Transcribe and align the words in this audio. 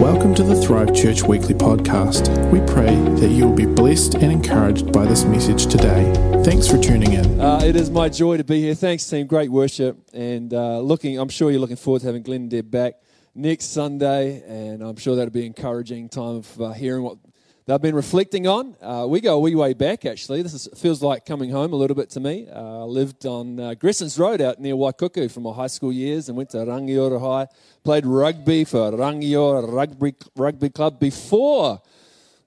Welcome 0.00 0.34
to 0.34 0.42
the 0.42 0.54
Thrive 0.54 0.94
Church 0.94 1.22
Weekly 1.22 1.54
Podcast. 1.54 2.28
We 2.50 2.60
pray 2.70 2.94
that 3.18 3.30
you 3.30 3.46
will 3.46 3.54
be 3.54 3.64
blessed 3.64 4.16
and 4.16 4.30
encouraged 4.30 4.92
by 4.92 5.06
this 5.06 5.24
message 5.24 5.68
today. 5.68 6.12
Thanks 6.44 6.68
for 6.68 6.76
tuning 6.76 7.14
in. 7.14 7.40
Uh, 7.40 7.60
it 7.64 7.76
is 7.76 7.90
my 7.90 8.10
joy 8.10 8.36
to 8.36 8.44
be 8.44 8.60
here. 8.60 8.74
Thanks, 8.74 9.08
team. 9.08 9.26
Great 9.26 9.50
worship. 9.50 9.98
And 10.12 10.52
uh, 10.52 10.80
looking, 10.80 11.18
I'm 11.18 11.30
sure 11.30 11.50
you're 11.50 11.60
looking 11.60 11.76
forward 11.76 12.00
to 12.00 12.08
having 12.08 12.22
Glenn 12.22 12.42
and 12.42 12.50
Deb 12.50 12.70
back 12.70 12.96
next 13.34 13.72
Sunday. 13.72 14.42
And 14.46 14.82
I'm 14.82 14.96
sure 14.96 15.16
that'll 15.16 15.32
be 15.32 15.40
an 15.40 15.46
encouraging 15.46 16.10
time 16.10 16.36
of 16.36 16.60
uh, 16.60 16.72
hearing 16.72 17.02
what 17.02 17.16
they've 17.66 17.82
been 17.82 17.94
reflecting 17.94 18.46
on. 18.46 18.76
Uh, 18.80 19.06
we 19.08 19.20
go 19.20 19.34
a 19.34 19.40
wee 19.40 19.54
way 19.54 19.74
back, 19.74 20.04
actually. 20.04 20.42
This 20.42 20.54
is, 20.54 20.68
feels 20.76 21.02
like 21.02 21.26
coming 21.26 21.50
home 21.50 21.72
a 21.72 21.76
little 21.76 21.96
bit 21.96 22.10
to 22.10 22.20
me. 22.20 22.48
Uh, 22.48 22.80
I 22.80 22.84
lived 22.84 23.26
on 23.26 23.58
uh, 23.58 23.74
Road 24.16 24.40
out 24.40 24.60
near 24.60 24.74
Waikuku 24.74 25.30
from 25.30 25.42
my 25.42 25.52
high 25.52 25.66
school 25.66 25.92
years 25.92 26.28
and 26.28 26.36
went 26.36 26.50
to 26.50 26.58
Rangiora 26.58 27.20
High. 27.20 27.48
Played 27.84 28.06
rugby 28.06 28.64
for 28.64 28.92
Rangiora 28.92 29.70
Rugby, 29.70 30.14
rugby 30.36 30.70
Club 30.70 31.00
before. 31.00 31.82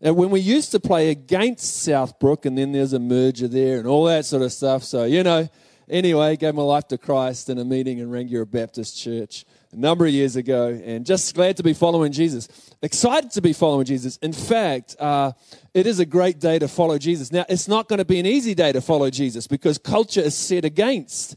And 0.02 0.16
when 0.16 0.30
we 0.30 0.40
used 0.40 0.72
to 0.72 0.80
play 0.80 1.10
against 1.10 1.88
Southbrook, 1.88 2.46
and 2.46 2.58
then 2.58 2.72
there's 2.72 2.94
a 2.94 3.00
merger 3.00 3.50
there 3.50 3.80
and 3.80 3.88
all 3.88 4.06
that 4.06 4.26
sort 4.26 4.44
of 4.44 4.54
stuff. 4.54 4.84
So, 4.84 5.04
you 5.04 5.24
know, 5.24 5.50
anyway, 5.90 6.38
gave 6.38 6.56
my 6.56 6.64
life 6.64 6.88
to 6.88 6.98
Christ 6.98 7.50
in 7.50 7.58
a 7.58 7.66
meeting 7.66 7.98
in 7.98 8.10
Rangiora 8.10 8.50
Baptist 8.50 8.98
Church 8.98 9.44
a 9.72 9.76
number 9.76 10.06
of 10.06 10.12
years 10.12 10.36
ago, 10.36 10.80
and 10.84 11.06
just 11.06 11.36
glad 11.36 11.58
to 11.58 11.64
be 11.64 11.74
following 11.74 12.12
Jesus. 12.12 12.48
Excited 12.82 13.32
to 13.32 13.42
be 13.42 13.54
following 13.54 13.86
Jesus. 13.86 14.18
In 14.18 14.34
fact, 14.34 14.96
uh, 15.00 15.34
it 15.74 15.86
is 15.86 16.00
a 16.00 16.06
great 16.06 16.40
day 16.40 16.58
to 16.58 16.68
follow 16.68 16.98
Jesus. 16.98 17.32
Now, 17.32 17.46
it's 17.48 17.68
not 17.68 17.88
going 17.88 18.00
to 18.00 18.06
be 18.06 18.20
an 18.20 18.26
easy 18.26 18.56
day 18.56 18.72
to 18.72 18.82
follow 18.82 19.10
Jesus 19.10 19.46
because 19.46 19.78
culture 19.78 20.22
is 20.22 20.36
set 20.36 20.66
against 20.66 21.36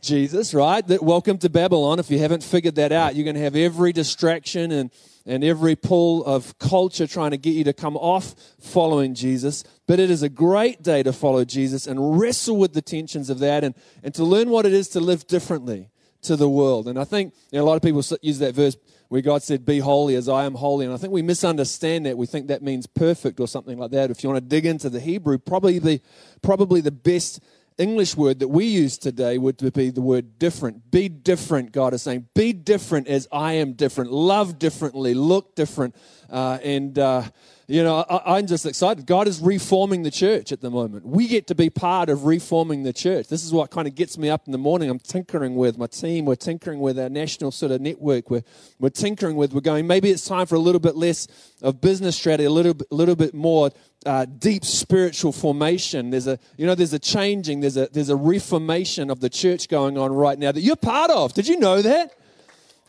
Jesus, 0.00 0.54
right? 0.54 0.86
That 0.86 1.02
welcome 1.02 1.38
to 1.38 1.48
Babylon. 1.48 1.98
If 1.98 2.10
you 2.10 2.18
haven't 2.18 2.42
figured 2.42 2.74
that 2.76 2.90
out, 2.90 3.14
you're 3.14 3.24
going 3.24 3.36
to 3.36 3.42
have 3.42 3.56
every 3.56 3.92
distraction 3.92 4.72
and 4.72 4.90
and 5.26 5.44
every 5.44 5.76
pull 5.76 6.24
of 6.24 6.58
culture 6.58 7.06
trying 7.06 7.32
to 7.32 7.36
get 7.36 7.50
you 7.50 7.62
to 7.64 7.74
come 7.74 7.98
off 7.98 8.34
following 8.60 9.14
Jesus. 9.14 9.62
But 9.86 10.00
it 10.00 10.10
is 10.10 10.22
a 10.22 10.30
great 10.30 10.82
day 10.82 11.02
to 11.02 11.12
follow 11.12 11.44
Jesus 11.44 11.86
and 11.86 12.18
wrestle 12.18 12.56
with 12.56 12.72
the 12.72 12.80
tensions 12.80 13.28
of 13.28 13.38
that 13.40 13.62
and, 13.62 13.74
and 14.02 14.14
to 14.14 14.24
learn 14.24 14.48
what 14.48 14.64
it 14.64 14.72
is 14.72 14.88
to 14.90 15.00
live 15.00 15.26
differently 15.26 15.90
to 16.22 16.36
the 16.36 16.48
world. 16.48 16.88
And 16.88 16.98
I 16.98 17.04
think 17.04 17.34
you 17.50 17.58
know, 17.58 17.64
a 17.64 17.66
lot 17.66 17.76
of 17.76 17.82
people 17.82 18.02
use 18.22 18.38
that 18.38 18.54
verse 18.54 18.76
where 19.08 19.22
God 19.22 19.42
said, 19.42 19.64
Be 19.64 19.78
holy 19.78 20.14
as 20.14 20.28
I 20.28 20.44
am 20.44 20.54
holy. 20.54 20.84
And 20.84 20.94
I 20.94 20.98
think 20.98 21.12
we 21.12 21.22
misunderstand 21.22 22.06
that. 22.06 22.16
We 22.16 22.26
think 22.26 22.48
that 22.48 22.62
means 22.62 22.86
perfect 22.86 23.40
or 23.40 23.48
something 23.48 23.78
like 23.78 23.90
that. 23.92 24.10
If 24.10 24.22
you 24.22 24.30
want 24.30 24.42
to 24.42 24.48
dig 24.48 24.66
into 24.66 24.90
the 24.90 25.00
Hebrew, 25.00 25.38
probably 25.38 25.78
the, 25.78 26.00
probably 26.42 26.80
the 26.80 26.90
best 26.90 27.40
English 27.78 28.16
word 28.16 28.40
that 28.40 28.48
we 28.48 28.66
use 28.66 28.98
today 28.98 29.38
would 29.38 29.56
be 29.72 29.90
the 29.90 30.00
word 30.00 30.38
different. 30.38 30.90
Be 30.90 31.08
different, 31.08 31.72
God 31.72 31.94
is 31.94 32.02
saying. 32.02 32.26
Be 32.34 32.52
different 32.52 33.06
as 33.06 33.28
I 33.30 33.54
am 33.54 33.74
different. 33.74 34.12
Love 34.12 34.58
differently. 34.58 35.14
Look 35.14 35.54
different. 35.54 35.94
Uh, 36.28 36.58
and, 36.62 36.98
uh, 36.98 37.22
you 37.70 37.84
know, 37.84 37.98
I, 37.98 38.38
am 38.38 38.46
just 38.46 38.64
excited. 38.64 39.04
God 39.04 39.28
is 39.28 39.40
reforming 39.40 40.02
the 40.02 40.10
church 40.10 40.52
at 40.52 40.62
the 40.62 40.70
moment. 40.70 41.04
We 41.04 41.28
get 41.28 41.46
to 41.48 41.54
be 41.54 41.68
part 41.68 42.08
of 42.08 42.24
reforming 42.24 42.82
the 42.82 42.94
church. 42.94 43.28
This 43.28 43.44
is 43.44 43.52
what 43.52 43.70
kind 43.70 43.86
of 43.86 43.94
gets 43.94 44.16
me 44.16 44.30
up 44.30 44.46
in 44.46 44.52
the 44.52 44.58
morning. 44.58 44.88
I'm 44.88 44.98
tinkering 44.98 45.54
with 45.54 45.76
my 45.76 45.86
team. 45.86 46.24
We're 46.24 46.36
tinkering 46.36 46.80
with 46.80 46.98
our 46.98 47.10
national 47.10 47.50
sort 47.50 47.70
of 47.72 47.82
network. 47.82 48.30
We're, 48.30 48.42
we're 48.80 48.88
tinkering 48.88 49.36
with, 49.36 49.52
we're 49.52 49.60
going, 49.60 49.86
maybe 49.86 50.08
it's 50.08 50.24
time 50.24 50.46
for 50.46 50.54
a 50.54 50.58
little 50.58 50.80
bit 50.80 50.96
less 50.96 51.28
of 51.60 51.78
business 51.82 52.16
strategy, 52.16 52.46
a 52.46 52.50
little, 52.50 52.74
a 52.90 52.94
little 52.94 53.16
bit 53.16 53.34
more 53.34 53.70
uh, 54.06 54.24
deep 54.24 54.64
spiritual 54.64 55.32
formation. 55.32 56.08
There's 56.08 56.26
a, 56.26 56.38
you 56.56 56.64
know, 56.64 56.74
there's 56.74 56.94
a 56.94 56.98
changing, 56.98 57.60
there's 57.60 57.76
a, 57.76 57.88
there's 57.92 58.08
a 58.08 58.16
reformation 58.16 59.10
of 59.10 59.20
the 59.20 59.28
church 59.28 59.68
going 59.68 59.98
on 59.98 60.10
right 60.10 60.38
now 60.38 60.52
that 60.52 60.62
you're 60.62 60.74
part 60.74 61.10
of. 61.10 61.34
Did 61.34 61.46
you 61.46 61.58
know 61.58 61.82
that? 61.82 62.14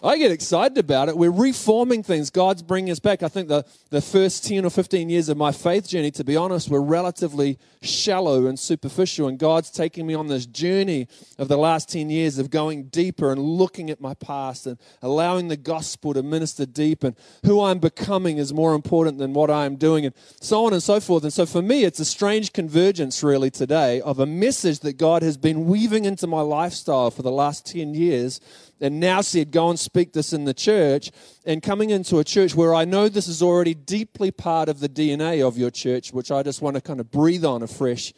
I 0.02 0.18
get 0.18 0.32
excited 0.32 0.78
about 0.78 1.10
it. 1.10 1.18
We're 1.18 1.30
reforming 1.30 2.04
things. 2.04 2.30
God's 2.30 2.62
bringing 2.62 2.90
us 2.90 3.00
back. 3.00 3.22
I 3.22 3.28
think 3.28 3.50
the, 3.50 3.66
the 3.90 4.02
first 4.02 4.46
10 4.46 4.64
or 4.64 4.70
15 4.70 5.10
years 5.10 5.28
of 5.28 5.36
my 5.36 5.52
faith 5.52 5.90
journey, 5.90 6.10
to 6.12 6.24
be 6.24 6.38
honest, 6.38 6.70
were 6.70 6.82
relatively 6.82 7.60
shallow 7.82 8.46
and 8.46 8.58
superficial. 8.58 9.28
And 9.28 9.38
God's 9.38 9.70
taking 9.70 10.08
me 10.08 10.14
on 10.14 10.28
this 10.28 10.46
journey 10.46 11.10
of 11.38 11.50
the 11.50 11.58
last 11.58 11.90
10 11.90 12.10
years 12.10 12.40
of 12.40 12.50
going 12.50 12.84
deeper 12.84 13.30
and 13.30 13.42
looking 13.42 13.90
at 13.90 14.00
my 14.00 14.14
past 14.14 14.68
and 14.68 14.80
allowing 15.02 15.50
the 15.50 15.58
gospel 15.58 16.14
to 16.14 16.24
minister 16.24 16.66
deep. 16.66 17.04
And 17.04 17.18
who 17.44 17.62
I'm 17.62 17.80
becoming 17.80 18.38
is 18.38 18.54
more 18.54 18.76
important 18.76 19.18
than 19.18 19.34
what 19.34 19.52
I'm 19.52 19.76
doing, 19.76 20.06
and 20.06 20.16
so 20.40 20.64
on 20.66 20.72
and 20.72 20.82
so 20.82 21.02
forth. 21.02 21.24
And 21.24 21.34
so 21.34 21.46
for 21.46 21.62
me, 21.62 21.84
it's 21.84 22.00
a 22.00 22.06
strange 22.06 22.54
convergence, 22.54 23.22
really, 23.22 23.52
today 23.52 24.00
of 24.00 24.20
a 24.20 24.26
message 24.26 24.80
that 24.80 24.94
God 24.94 25.24
has 25.24 25.36
been 25.36 25.66
weaving 25.66 26.06
into 26.06 26.26
my 26.26 26.40
lifestyle 26.40 27.12
for 27.12 27.22
the 27.22 27.32
last 27.32 27.66
10 27.66 27.94
years 27.96 28.40
and 28.82 29.00
now 29.00 29.22
said, 29.22 29.52
Go 29.52 29.70
and 29.70 29.80
speak 29.80 30.14
this 30.14 30.34
in 30.34 30.46
the 30.46 30.54
church, 30.54 31.12
and 31.46 31.62
coming 31.62 31.90
into 31.90 32.20
a 32.20 32.24
church 32.24 32.56
where 32.56 32.74
I 32.74 32.86
know 32.86 33.10
this 33.10 33.28
is 33.28 33.42
already 33.42 33.74
deeply 33.74 34.32
part 34.32 34.70
of 34.70 34.80
the 34.80 34.90
DNA 34.90 35.46
of 35.46 35.58
your 35.58 35.72
church, 35.72 36.14
which 36.14 36.32
I 36.32 36.44
just 36.44 36.62
want 36.62 36.76
to 36.76 36.82
kind 36.82 37.00
of 37.00 37.12
breathe 37.12 37.46
on 37.46 37.64
afresh 37.64 38.14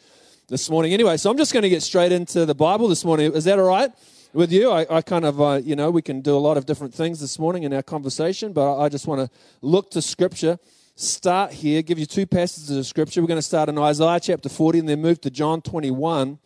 this 0.48 0.68
morning. 0.68 0.92
Anyway, 0.92 1.16
so 1.16 1.30
I'm 1.30 1.36
just 1.36 1.52
going 1.52 1.62
to 1.62 1.70
get 1.70 1.82
straight 1.82 2.12
into 2.12 2.46
the 2.46 2.54
Bible 2.54 2.88
this 2.88 3.04
morning. 3.04 3.32
Is 3.32 3.44
that 3.44 3.58
all 3.58 3.66
right? 3.66 3.90
With 4.32 4.50
you, 4.50 4.70
I, 4.70 4.86
I 4.88 5.02
kind 5.02 5.26
of, 5.26 5.40
uh, 5.42 5.60
you 5.62 5.76
know, 5.76 5.90
we 5.90 6.00
can 6.00 6.22
do 6.22 6.34
a 6.34 6.38
lot 6.38 6.56
of 6.56 6.64
different 6.64 6.94
things 6.94 7.20
this 7.20 7.38
morning 7.38 7.64
in 7.64 7.72
our 7.74 7.82
conversation, 7.82 8.54
but 8.54 8.78
I, 8.78 8.88
just 8.88 9.06
want 9.06 9.20
to 9.20 9.38
look 9.60 9.90
to 9.90 10.00
Scripture 10.00 10.58
start 10.94 11.52
here, 11.52 11.82
give 11.82 11.98
you 11.98 12.06
two 12.06 12.26
passages 12.26 12.70
of 12.70 12.86
scripture. 12.86 13.20
We're 13.20 13.28
going 13.28 13.38
to 13.38 13.42
start 13.42 13.68
in 13.68 13.78
Isaiah 13.78 14.20
chapter 14.20 14.48
40 14.48 14.80
and 14.80 14.88
then 14.88 15.00
move 15.00 15.20
to 15.22 15.30
John 15.30 15.62
21. 15.62 16.38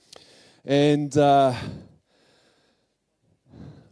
And 0.65 1.17
uh, 1.17 1.55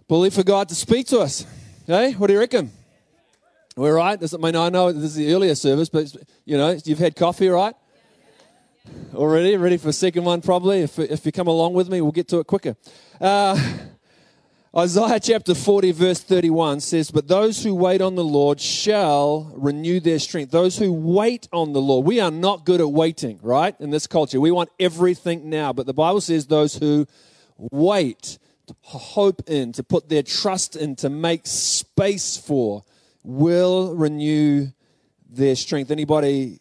believe 0.08 0.34
for 0.34 0.42
God 0.42 0.68
to 0.68 0.74
speak 0.74 1.06
to 1.08 1.20
us. 1.20 1.46
Hey, 1.86 2.12
what 2.12 2.28
do 2.28 2.34
you 2.34 2.40
reckon? 2.40 2.70
We're 3.76 3.96
right. 3.96 4.18
Does 4.18 4.34
it 4.34 4.40
mean 4.40 4.54
I 4.54 4.68
know 4.68 4.92
this 4.92 5.04
is 5.04 5.14
the 5.16 5.32
earlier 5.32 5.54
service, 5.54 5.88
but 5.88 6.14
you 6.44 6.56
know 6.56 6.78
you've 6.84 6.98
had 6.98 7.16
coffee, 7.16 7.48
right? 7.48 7.74
Already 9.14 9.56
ready 9.56 9.76
for 9.78 9.88
a 9.88 9.92
second 9.92 10.24
one, 10.24 10.42
probably. 10.42 10.82
If 10.82 10.98
if 10.98 11.26
you 11.26 11.32
come 11.32 11.48
along 11.48 11.74
with 11.74 11.88
me, 11.88 12.00
we'll 12.00 12.12
get 12.12 12.28
to 12.28 12.38
it 12.38 12.46
quicker. 12.46 12.76
Uh, 13.20 13.58
Isaiah 14.76 15.20
chapter 15.20 15.54
40, 15.54 15.92
verse 15.92 16.20
31 16.20 16.80
says, 16.80 17.12
But 17.12 17.28
those 17.28 17.62
who 17.62 17.76
wait 17.76 18.00
on 18.00 18.16
the 18.16 18.24
Lord 18.24 18.60
shall 18.60 19.52
renew 19.54 20.00
their 20.00 20.18
strength. 20.18 20.50
Those 20.50 20.78
who 20.78 20.92
wait 20.92 21.48
on 21.52 21.72
the 21.72 21.80
Lord. 21.80 22.04
We 22.04 22.18
are 22.18 22.32
not 22.32 22.64
good 22.64 22.80
at 22.80 22.90
waiting, 22.90 23.38
right? 23.40 23.76
In 23.80 23.90
this 23.90 24.08
culture, 24.08 24.40
we 24.40 24.50
want 24.50 24.70
everything 24.80 25.48
now. 25.48 25.72
But 25.72 25.86
the 25.86 25.94
Bible 25.94 26.20
says 26.20 26.48
those 26.48 26.74
who 26.74 27.06
wait 27.56 28.38
hope 28.82 29.42
in, 29.48 29.72
to 29.72 29.82
put 29.82 30.08
their 30.08 30.22
trust 30.22 30.76
in, 30.76 30.96
to 30.96 31.10
make 31.10 31.46
space 31.46 32.36
for, 32.36 32.84
will 33.22 33.94
renew 33.94 34.68
their 35.28 35.56
strength. 35.56 35.90
Anybody 35.90 36.60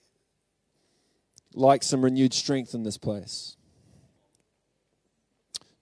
like 1.54 1.84
some 1.84 2.04
renewed 2.04 2.34
strength 2.34 2.74
in 2.74 2.84
this 2.84 2.98
place? 2.98 3.56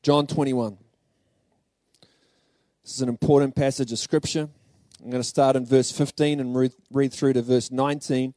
John 0.03 0.27
21. 0.27 0.77
This 2.83 2.95
is 2.95 3.01
an 3.01 3.09
important 3.09 3.55
passage 3.55 3.91
of 3.91 3.99
Scripture. 3.99 4.49
I'm 5.03 5.09
going 5.09 5.21
to 5.21 5.27
start 5.27 5.55
in 5.55 5.65
verse 5.65 5.91
15 5.91 6.39
and 6.39 6.71
read 6.91 7.13
through 7.13 7.33
to 7.33 7.41
verse 7.41 7.71
19. 7.71 8.33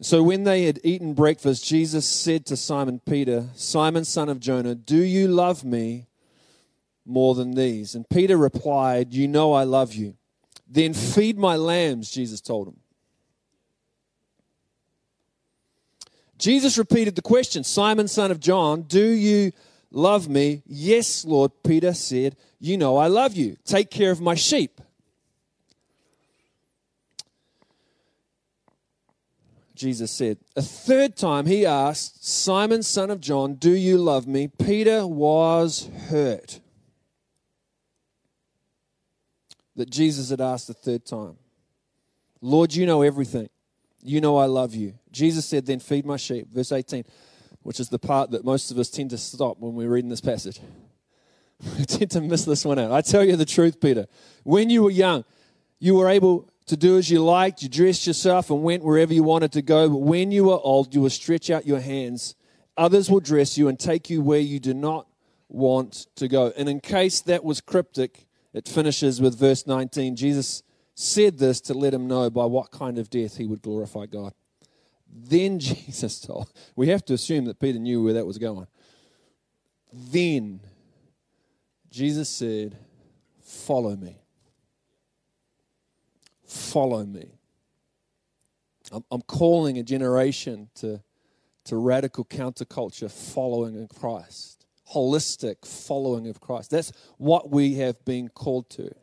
So 0.00 0.22
when 0.22 0.44
they 0.44 0.64
had 0.64 0.80
eaten 0.82 1.14
breakfast, 1.14 1.66
Jesus 1.66 2.06
said 2.06 2.44
to 2.46 2.56
Simon 2.56 3.00
Peter, 3.00 3.46
Simon, 3.54 4.04
son 4.04 4.28
of 4.28 4.40
Jonah, 4.40 4.74
do 4.74 5.02
you 5.02 5.28
love 5.28 5.64
me 5.64 6.06
more 7.06 7.34
than 7.34 7.52
these? 7.52 7.94
And 7.94 8.08
Peter 8.08 8.36
replied, 8.36 9.12
You 9.12 9.28
know 9.28 9.52
I 9.52 9.64
love 9.64 9.94
you. 9.94 10.16
Then 10.68 10.94
feed 10.94 11.38
my 11.38 11.56
lambs, 11.56 12.10
Jesus 12.10 12.40
told 12.40 12.68
him. 12.68 12.76
Jesus 16.38 16.76
repeated 16.78 17.14
the 17.16 17.22
question 17.22 17.64
Simon, 17.64 18.08
son 18.08 18.30
of 18.30 18.40
John, 18.40 18.82
do 18.82 19.04
you 19.04 19.52
love 19.90 20.28
me? 20.28 20.62
Yes, 20.66 21.24
Lord, 21.24 21.52
Peter 21.62 21.94
said, 21.94 22.36
You 22.58 22.76
know 22.76 22.96
I 22.96 23.06
love 23.06 23.34
you. 23.34 23.56
Take 23.64 23.90
care 23.90 24.10
of 24.10 24.20
my 24.20 24.34
sheep. 24.34 24.80
Jesus 29.74 30.10
said. 30.12 30.38
A 30.56 30.62
third 30.62 31.16
time 31.16 31.46
he 31.46 31.66
asked, 31.66 32.24
Simon, 32.24 32.82
son 32.82 33.10
of 33.10 33.20
John, 33.20 33.54
do 33.54 33.70
you 33.70 33.98
love 33.98 34.26
me? 34.26 34.48
Peter 34.48 35.06
was 35.06 35.90
hurt 36.08 36.60
that 39.76 39.90
Jesus 39.90 40.30
had 40.30 40.40
asked 40.40 40.68
the 40.68 40.74
third 40.74 41.04
time 41.04 41.36
Lord, 42.40 42.74
you 42.74 42.84
know 42.84 43.02
everything. 43.02 43.48
You 44.02 44.20
know 44.20 44.36
I 44.36 44.44
love 44.44 44.74
you. 44.74 44.94
Jesus 45.10 45.46
said, 45.46 45.64
Then 45.64 45.80
feed 45.80 46.04
my 46.04 46.18
sheep. 46.18 46.48
Verse 46.52 46.72
18, 46.72 47.04
which 47.62 47.80
is 47.80 47.88
the 47.88 47.98
part 47.98 48.32
that 48.32 48.44
most 48.44 48.70
of 48.70 48.78
us 48.78 48.90
tend 48.90 49.10
to 49.10 49.18
stop 49.18 49.58
when 49.58 49.74
we're 49.74 49.88
reading 49.88 50.10
this 50.10 50.20
passage. 50.20 50.60
We 51.78 51.84
tend 51.84 52.10
to 52.10 52.20
miss 52.20 52.44
this 52.44 52.64
one 52.64 52.78
out. 52.78 52.90
I 52.90 53.00
tell 53.00 53.24
you 53.24 53.36
the 53.36 53.46
truth, 53.46 53.80
Peter. 53.80 54.06
When 54.42 54.68
you 54.68 54.82
were 54.82 54.90
young, 54.90 55.24
you 55.78 55.94
were 55.94 56.08
able 56.08 56.50
to 56.66 56.76
do 56.76 56.98
as 56.98 57.10
you 57.10 57.24
liked. 57.24 57.62
You 57.62 57.68
dressed 57.68 58.06
yourself 58.06 58.50
and 58.50 58.62
went 58.62 58.84
wherever 58.84 59.14
you 59.14 59.22
wanted 59.22 59.52
to 59.52 59.62
go. 59.62 59.88
But 59.88 59.98
when 59.98 60.30
you 60.30 60.50
are 60.50 60.60
old, 60.62 60.94
you 60.94 61.00
will 61.00 61.10
stretch 61.10 61.50
out 61.50 61.66
your 61.66 61.80
hands. 61.80 62.34
Others 62.76 63.10
will 63.10 63.20
dress 63.20 63.56
you 63.56 63.68
and 63.68 63.78
take 63.78 64.10
you 64.10 64.20
where 64.20 64.40
you 64.40 64.58
do 64.58 64.74
not 64.74 65.06
want 65.48 66.06
to 66.16 66.28
go. 66.28 66.52
And 66.56 66.68
in 66.68 66.80
case 66.80 67.20
that 67.22 67.44
was 67.44 67.60
cryptic, 67.60 68.26
it 68.54 68.68
finishes 68.68 69.20
with 69.20 69.38
verse 69.38 69.66
19. 69.66 70.16
Jesus 70.16 70.62
said 70.94 71.38
this 71.38 71.60
to 71.62 71.74
let 71.74 71.92
him 71.92 72.06
know 72.06 72.30
by 72.30 72.44
what 72.46 72.70
kind 72.70 72.98
of 72.98 73.10
death 73.10 73.36
he 73.36 73.46
would 73.46 73.60
glorify 73.60 74.06
God. 74.06 74.32
Then 75.12 75.58
Jesus 75.58 76.20
told, 76.20 76.52
we 76.76 76.88
have 76.88 77.04
to 77.06 77.14
assume 77.14 77.44
that 77.46 77.58
Peter 77.58 77.78
knew 77.78 78.02
where 78.02 78.14
that 78.14 78.26
was 78.26 78.38
going. 78.38 78.68
Then 79.92 80.60
Jesus 81.90 82.28
said, 82.28 82.76
Follow 83.42 83.94
me. 83.94 84.16
Follow 86.44 87.04
me. 87.04 87.38
I'm, 89.10 89.22
calling 89.22 89.78
a 89.78 89.82
generation 89.82 90.68
to, 90.76 91.02
to 91.64 91.76
radical 91.76 92.24
counterculture 92.24 93.10
following 93.10 93.74
in 93.76 93.88
Christ, 93.88 94.63
holistic 94.94 95.66
following 95.66 96.28
of 96.28 96.40
Christ. 96.40 96.70
That's 96.70 96.92
what 97.18 97.50
we 97.50 97.74
have 97.74 98.04
been 98.04 98.28
called 98.28 98.70
to. 98.70 98.94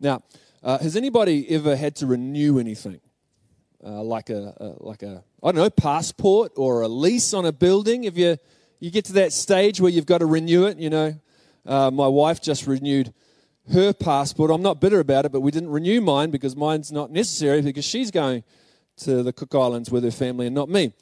Now, 0.00 0.22
uh, 0.62 0.78
has 0.78 0.96
anybody 0.96 1.48
ever 1.50 1.76
had 1.76 1.96
to 1.96 2.06
renew 2.06 2.58
anything? 2.58 3.00
Uh, 3.84 4.02
like 4.02 4.28
a, 4.28 4.54
a, 4.58 4.84
like 4.84 5.02
a 5.04 5.22
I 5.42 5.52
don't 5.52 5.62
know 5.62 5.70
passport 5.70 6.52
or 6.56 6.82
a 6.82 6.88
lease 6.88 7.32
on 7.32 7.46
a 7.46 7.52
building. 7.52 8.04
If 8.04 8.18
you 8.18 8.36
you 8.80 8.90
get 8.90 9.04
to 9.06 9.12
that 9.14 9.32
stage 9.32 9.80
where 9.80 9.90
you've 9.90 10.06
got 10.06 10.18
to 10.18 10.26
renew 10.26 10.66
it, 10.66 10.78
you 10.78 10.90
know, 10.90 11.14
uh, 11.64 11.90
my 11.90 12.08
wife 12.08 12.42
just 12.42 12.66
renewed 12.66 13.12
her 13.72 13.92
passport. 13.92 14.50
I'm 14.50 14.62
not 14.62 14.80
bitter 14.80 14.98
about 14.98 15.26
it, 15.26 15.32
but 15.32 15.40
we 15.40 15.50
didn't 15.50 15.70
renew 15.70 16.00
mine 16.00 16.30
because 16.30 16.56
mine's 16.56 16.90
not 16.90 17.10
necessary 17.10 17.62
because 17.62 17.84
she's 17.84 18.10
going 18.10 18.42
to 18.98 19.22
the 19.22 19.32
Cook 19.32 19.54
Islands 19.54 19.90
with 19.90 20.04
her 20.04 20.10
family 20.10 20.46
and 20.46 20.54
not 20.54 20.68
me. 20.68 20.92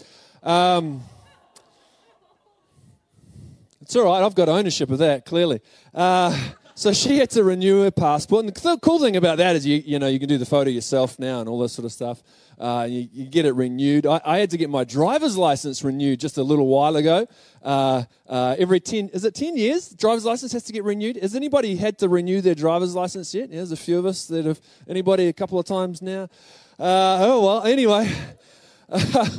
Um, 0.43 1.03
it's 3.87 3.95
all 3.95 4.05
right. 4.05 4.21
I've 4.21 4.35
got 4.35 4.49
ownership 4.49 4.91
of 4.91 4.99
that 4.99 5.25
clearly. 5.25 5.61
Uh, 5.95 6.37
so 6.75 6.93
she 6.93 7.19
had 7.19 7.31
to 7.31 7.45
renew 7.45 7.85
her 7.85 7.93
passport. 7.93 8.45
And 8.45 8.53
the 8.53 8.79
cool 8.83 8.99
thing 8.99 9.15
about 9.15 9.39
that 9.39 9.55
is 9.55 9.65
you, 9.65 9.81
you 9.87 10.01
know, 10.01 10.09
you 10.09 10.19
can 10.19 10.29
do 10.29 10.39
the 10.39 10.45
photo 10.45 10.71
yourself 10.71 11.21
now 11.21 11.39
and 11.39 11.49
all 11.49 11.61
this 11.61 11.73
sort 11.73 11.87
of 11.87 11.93
stuff. 11.93 12.21
Uh, 12.59 12.85
you, 12.91 13.09
you, 13.13 13.27
get 13.27 13.47
it 13.47 13.53
renewed. 13.53 14.05
I, 14.05 14.21
I, 14.25 14.39
had 14.39 14.51
to 14.51 14.57
get 14.57 14.71
my 14.71 14.83
driver's 14.83 15.37
license 15.37 15.85
renewed 15.85 16.19
just 16.19 16.37
a 16.37 16.43
little 16.43 16.67
while 16.67 16.97
ago. 16.97 17.29
Uh, 17.63 18.03
uh, 18.29 18.57
every 18.59 18.81
10, 18.81 19.11
is 19.11 19.25
it 19.25 19.37
10 19.37 19.57
years? 19.57 19.91
Driver's 19.91 20.25
license 20.25 20.51
has 20.51 20.65
to 20.65 20.73
get 20.73 20.83
renewed. 20.83 21.17
Has 21.19 21.37
anybody 21.37 21.77
had 21.77 21.97
to 21.99 22.09
renew 22.09 22.41
their 22.41 22.57
driver's 22.57 22.97
license 22.97 23.33
yet? 23.35 23.51
Yeah, 23.51 23.59
there's 23.59 23.71
a 23.71 23.77
few 23.77 24.01
of 24.01 24.05
us 24.05 24.27
that 24.27 24.47
have, 24.47 24.61
anybody 24.89 25.29
a 25.29 25.33
couple 25.33 25.61
of 25.61 25.65
times 25.65 26.03
now? 26.03 26.25
Uh, 26.77 27.19
oh, 27.21 27.45
well, 27.45 27.63
anyway. 27.63 28.13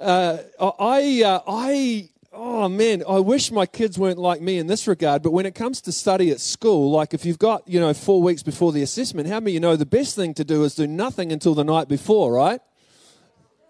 Uh, 0.00 0.38
I, 0.60 1.22
uh, 1.24 1.40
I 1.46 2.10
oh 2.34 2.68
man, 2.68 3.02
I 3.08 3.20
wish 3.20 3.50
my 3.50 3.66
kids 3.66 3.98
weren't 3.98 4.18
like 4.18 4.40
me 4.40 4.58
in 4.58 4.66
this 4.66 4.86
regard. 4.86 5.22
But 5.22 5.32
when 5.32 5.46
it 5.46 5.54
comes 5.54 5.80
to 5.82 5.92
study 5.92 6.30
at 6.30 6.40
school, 6.40 6.90
like 6.90 7.14
if 7.14 7.24
you've 7.24 7.38
got, 7.38 7.66
you 7.66 7.80
know, 7.80 7.94
four 7.94 8.22
weeks 8.22 8.42
before 8.42 8.72
the 8.72 8.82
assessment, 8.82 9.28
how 9.28 9.40
many 9.40 9.52
you 9.52 9.60
know 9.60 9.76
the 9.76 9.86
best 9.86 10.16
thing 10.16 10.34
to 10.34 10.44
do 10.44 10.64
is 10.64 10.74
do 10.74 10.86
nothing 10.86 11.32
until 11.32 11.54
the 11.54 11.64
night 11.64 11.88
before, 11.88 12.32
right? 12.32 12.60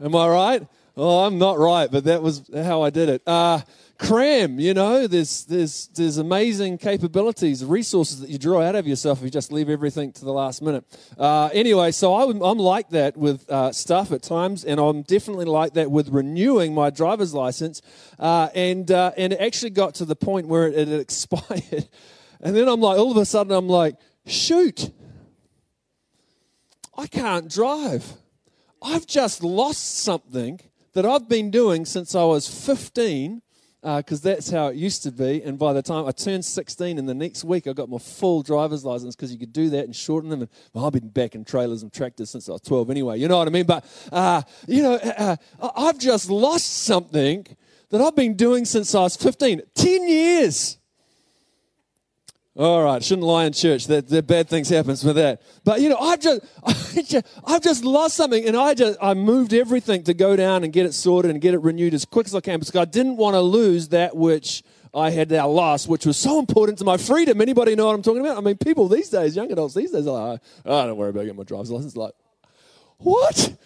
Am 0.00 0.16
I 0.16 0.28
right? 0.28 0.66
Oh, 0.96 1.24
I'm 1.24 1.38
not 1.38 1.58
right, 1.58 1.90
but 1.90 2.04
that 2.04 2.22
was 2.22 2.48
how 2.54 2.82
I 2.82 2.90
did 2.90 3.08
it. 3.08 3.22
Uh, 3.26 3.60
cram, 3.98 4.58
you 4.58 4.74
know, 4.74 5.06
there's, 5.06 5.44
there's, 5.44 5.88
there's 5.94 6.18
amazing 6.18 6.78
capabilities, 6.78 7.64
resources 7.64 8.20
that 8.20 8.30
you 8.30 8.38
draw 8.38 8.62
out 8.62 8.74
of 8.74 8.86
yourself 8.86 9.18
if 9.18 9.24
you 9.24 9.30
just 9.30 9.52
leave 9.52 9.68
everything 9.68 10.12
to 10.12 10.24
the 10.24 10.32
last 10.32 10.62
minute. 10.62 10.84
Uh, 11.18 11.48
anyway, 11.52 11.90
so 11.90 12.14
I, 12.14 12.24
am 12.24 12.58
like 12.58 12.90
that 12.90 13.16
with 13.16 13.48
uh, 13.50 13.72
stuff 13.72 14.12
at 14.12 14.22
times, 14.22 14.64
and 14.64 14.80
I'm 14.80 15.02
definitely 15.02 15.44
like 15.44 15.74
that 15.74 15.90
with 15.90 16.08
renewing 16.08 16.74
my 16.74 16.90
driver's 16.90 17.34
license. 17.34 17.82
Uh, 18.18 18.48
and, 18.54 18.90
uh, 18.90 19.12
and 19.16 19.32
it 19.32 19.40
actually 19.40 19.70
got 19.70 19.94
to 19.96 20.04
the 20.04 20.16
point 20.16 20.48
where 20.48 20.66
it, 20.66 20.88
it 20.88 21.00
expired. 21.00 21.88
and 22.40 22.56
then 22.56 22.68
I'm 22.68 22.80
like, 22.80 22.98
all 22.98 23.10
of 23.10 23.16
a 23.16 23.24
sudden, 23.24 23.52
I'm 23.52 23.68
like, 23.68 23.96
shoot, 24.26 24.90
I 26.96 27.06
can't 27.06 27.50
drive. 27.50 28.14
I've 28.82 29.06
just 29.06 29.42
lost 29.42 29.98
something 29.98 30.60
that 30.92 31.06
I've 31.06 31.28
been 31.28 31.50
doing 31.50 31.84
since 31.84 32.14
I 32.14 32.24
was 32.24 32.46
15 32.46 33.42
because 33.84 34.24
uh, 34.24 34.30
that's 34.30 34.48
how 34.48 34.68
it 34.68 34.76
used 34.76 35.02
to 35.02 35.12
be. 35.12 35.42
And 35.42 35.58
by 35.58 35.74
the 35.74 35.82
time 35.82 36.06
I 36.06 36.10
turned 36.10 36.42
16, 36.42 36.96
in 36.96 37.04
the 37.04 37.12
next 37.12 37.44
week, 37.44 37.66
I 37.66 37.74
got 37.74 37.90
my 37.90 37.98
full 37.98 38.42
driver's 38.42 38.82
license 38.82 39.14
because 39.14 39.30
you 39.30 39.38
could 39.38 39.52
do 39.52 39.68
that 39.70 39.84
and 39.84 39.94
shorten 39.94 40.30
them. 40.30 40.40
And 40.40 40.50
well, 40.72 40.86
I've 40.86 40.94
been 40.94 41.10
back 41.10 41.34
in 41.34 41.44
trailers 41.44 41.82
and 41.82 41.92
tractors 41.92 42.30
since 42.30 42.48
I 42.48 42.52
was 42.52 42.62
12 42.62 42.88
anyway. 42.88 43.18
You 43.18 43.28
know 43.28 43.36
what 43.36 43.46
I 43.46 43.50
mean? 43.50 43.66
But, 43.66 43.84
uh, 44.10 44.40
you 44.66 44.82
know, 44.82 44.94
uh, 44.94 45.36
uh 45.60 45.70
I've 45.76 45.98
just 45.98 46.30
lost 46.30 46.84
something 46.84 47.46
that 47.90 48.00
I've 48.00 48.16
been 48.16 48.36
doing 48.36 48.64
since 48.64 48.94
I 48.94 49.00
was 49.00 49.16
15. 49.16 49.60
10 49.74 50.08
years. 50.08 50.78
All 52.56 52.84
right, 52.84 53.02
shouldn't 53.02 53.26
lie 53.26 53.46
in 53.46 53.52
church. 53.52 53.88
That, 53.88 54.08
that 54.08 54.28
bad 54.28 54.48
things 54.48 54.68
happens 54.68 55.02
with 55.02 55.16
that. 55.16 55.42
But 55.64 55.80
you 55.80 55.88
know, 55.88 55.98
I've 55.98 56.20
just, 56.20 56.42
I've 57.44 57.62
just 57.62 57.84
lost 57.84 58.16
something, 58.16 58.44
and 58.46 58.56
I 58.56 58.74
just 58.74 58.96
I 59.02 59.14
moved 59.14 59.52
everything 59.52 60.04
to 60.04 60.14
go 60.14 60.36
down 60.36 60.62
and 60.62 60.72
get 60.72 60.86
it 60.86 60.94
sorted 60.94 61.32
and 61.32 61.40
get 61.40 61.54
it 61.54 61.58
renewed 61.62 61.94
as 61.94 62.04
quick 62.04 62.26
as 62.26 62.34
I 62.34 62.40
can 62.40 62.60
because 62.60 62.76
I 62.76 62.84
didn't 62.84 63.16
want 63.16 63.34
to 63.34 63.40
lose 63.40 63.88
that 63.88 64.14
which 64.16 64.62
I 64.94 65.10
had 65.10 65.32
now 65.32 65.48
lost, 65.48 65.88
which 65.88 66.06
was 66.06 66.16
so 66.16 66.38
important 66.38 66.78
to 66.78 66.84
my 66.84 66.96
freedom. 66.96 67.40
Anybody 67.40 67.74
know 67.74 67.86
what 67.86 67.96
I'm 67.96 68.02
talking 68.02 68.20
about? 68.20 68.38
I 68.38 68.40
mean, 68.40 68.56
people 68.56 68.86
these 68.86 69.10
days, 69.10 69.34
young 69.34 69.50
adults 69.50 69.74
these 69.74 69.90
days, 69.90 70.06
are 70.06 70.30
like, 70.30 70.40
oh, 70.64 70.86
don't 70.86 70.96
worry 70.96 71.10
about 71.10 71.22
getting 71.22 71.36
my 71.36 71.42
driver's 71.42 71.72
license. 71.72 71.96
Like, 71.96 72.14
what? 72.98 73.56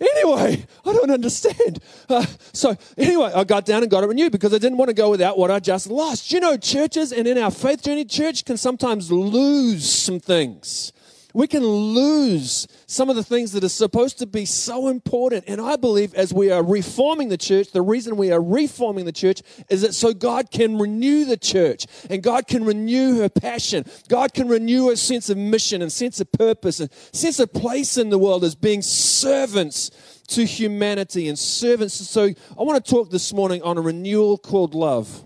Anyway, 0.00 0.66
I 0.84 0.92
don't 0.92 1.10
understand. 1.10 1.80
Uh, 2.08 2.26
so, 2.52 2.76
anyway, 2.98 3.32
I 3.34 3.44
got 3.44 3.64
down 3.64 3.82
and 3.82 3.90
got 3.90 4.04
it 4.04 4.08
renewed 4.08 4.32
because 4.32 4.52
I 4.52 4.58
didn't 4.58 4.76
want 4.76 4.90
to 4.90 4.94
go 4.94 5.10
without 5.10 5.38
what 5.38 5.50
I 5.50 5.58
just 5.58 5.86
lost. 5.86 6.32
You 6.32 6.40
know, 6.40 6.56
churches 6.56 7.12
and 7.12 7.26
in 7.26 7.38
our 7.38 7.50
faith 7.50 7.82
journey, 7.82 8.04
church 8.04 8.44
can 8.44 8.56
sometimes 8.56 9.10
lose 9.10 9.88
some 9.88 10.20
things 10.20 10.92
we 11.34 11.48
can 11.48 11.64
lose 11.66 12.66
some 12.86 13.10
of 13.10 13.16
the 13.16 13.24
things 13.24 13.52
that 13.52 13.64
are 13.64 13.68
supposed 13.68 14.18
to 14.20 14.26
be 14.26 14.46
so 14.46 14.88
important. 14.88 15.44
And 15.48 15.60
I 15.60 15.74
believe 15.74 16.14
as 16.14 16.32
we 16.32 16.52
are 16.52 16.62
reforming 16.62 17.28
the 17.28 17.36
church, 17.36 17.72
the 17.72 17.82
reason 17.82 18.16
we 18.16 18.30
are 18.30 18.40
reforming 18.40 19.04
the 19.04 19.12
church 19.12 19.42
is 19.68 19.82
that 19.82 19.94
so 19.94 20.14
God 20.14 20.52
can 20.52 20.78
renew 20.78 21.24
the 21.24 21.36
church 21.36 21.86
and 22.08 22.22
God 22.22 22.46
can 22.46 22.64
renew 22.64 23.18
her 23.18 23.28
passion. 23.28 23.84
God 24.08 24.32
can 24.32 24.48
renew 24.48 24.88
her 24.90 24.96
sense 24.96 25.28
of 25.28 25.36
mission 25.36 25.82
and 25.82 25.92
sense 25.92 26.20
of 26.20 26.30
purpose 26.30 26.78
and 26.78 26.90
sense 27.12 27.40
of 27.40 27.52
place 27.52 27.98
in 27.98 28.10
the 28.10 28.18
world 28.18 28.44
as 28.44 28.54
being 28.54 28.80
servants 28.80 29.90
to 30.28 30.44
humanity 30.44 31.28
and 31.28 31.38
servants. 31.38 31.94
So 31.94 32.26
I 32.26 32.62
want 32.62 32.82
to 32.82 32.90
talk 32.90 33.10
this 33.10 33.32
morning 33.32 33.60
on 33.62 33.76
a 33.76 33.80
renewal 33.80 34.38
called 34.38 34.74
love. 34.74 35.24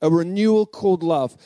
A 0.00 0.08
renewal 0.08 0.66
called 0.66 1.02
love. 1.02 1.36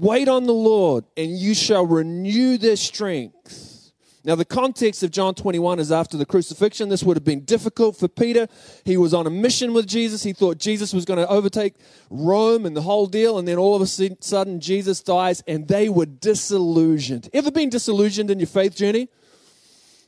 Wait 0.00 0.26
on 0.26 0.44
the 0.44 0.54
Lord, 0.54 1.04
and 1.18 1.38
you 1.38 1.52
shall 1.52 1.86
renew 1.86 2.56
their 2.56 2.76
strength. 2.76 3.92
Now, 4.24 4.36
the 4.36 4.44
context 4.46 5.02
of 5.02 5.10
John 5.10 5.34
21 5.34 5.80
is 5.80 5.92
after 5.92 6.16
the 6.16 6.24
crucifixion. 6.24 6.88
This 6.88 7.02
would 7.02 7.18
have 7.18 7.24
been 7.24 7.44
difficult 7.44 7.98
for 7.98 8.08
Peter. 8.08 8.48
He 8.86 8.96
was 8.96 9.12
on 9.12 9.26
a 9.26 9.30
mission 9.30 9.74
with 9.74 9.86
Jesus. 9.86 10.22
He 10.22 10.32
thought 10.32 10.56
Jesus 10.56 10.94
was 10.94 11.04
going 11.04 11.18
to 11.18 11.28
overtake 11.28 11.74
Rome 12.08 12.64
and 12.64 12.74
the 12.74 12.80
whole 12.80 13.04
deal. 13.04 13.36
And 13.38 13.46
then 13.46 13.58
all 13.58 13.76
of 13.76 13.82
a 13.82 13.86
sudden, 13.86 14.60
Jesus 14.60 15.02
dies, 15.02 15.42
and 15.46 15.68
they 15.68 15.90
were 15.90 16.06
disillusioned. 16.06 17.28
Ever 17.34 17.50
been 17.50 17.68
disillusioned 17.68 18.30
in 18.30 18.40
your 18.40 18.46
faith 18.46 18.74
journey? 18.74 19.10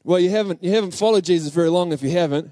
Well, 0.02 0.18
you 0.18 0.30
haven't, 0.30 0.64
you 0.64 0.70
haven't 0.70 0.94
followed 0.94 1.24
Jesus 1.24 1.52
very 1.52 1.68
long 1.68 1.92
if 1.92 2.02
you 2.02 2.10
haven't. 2.10 2.50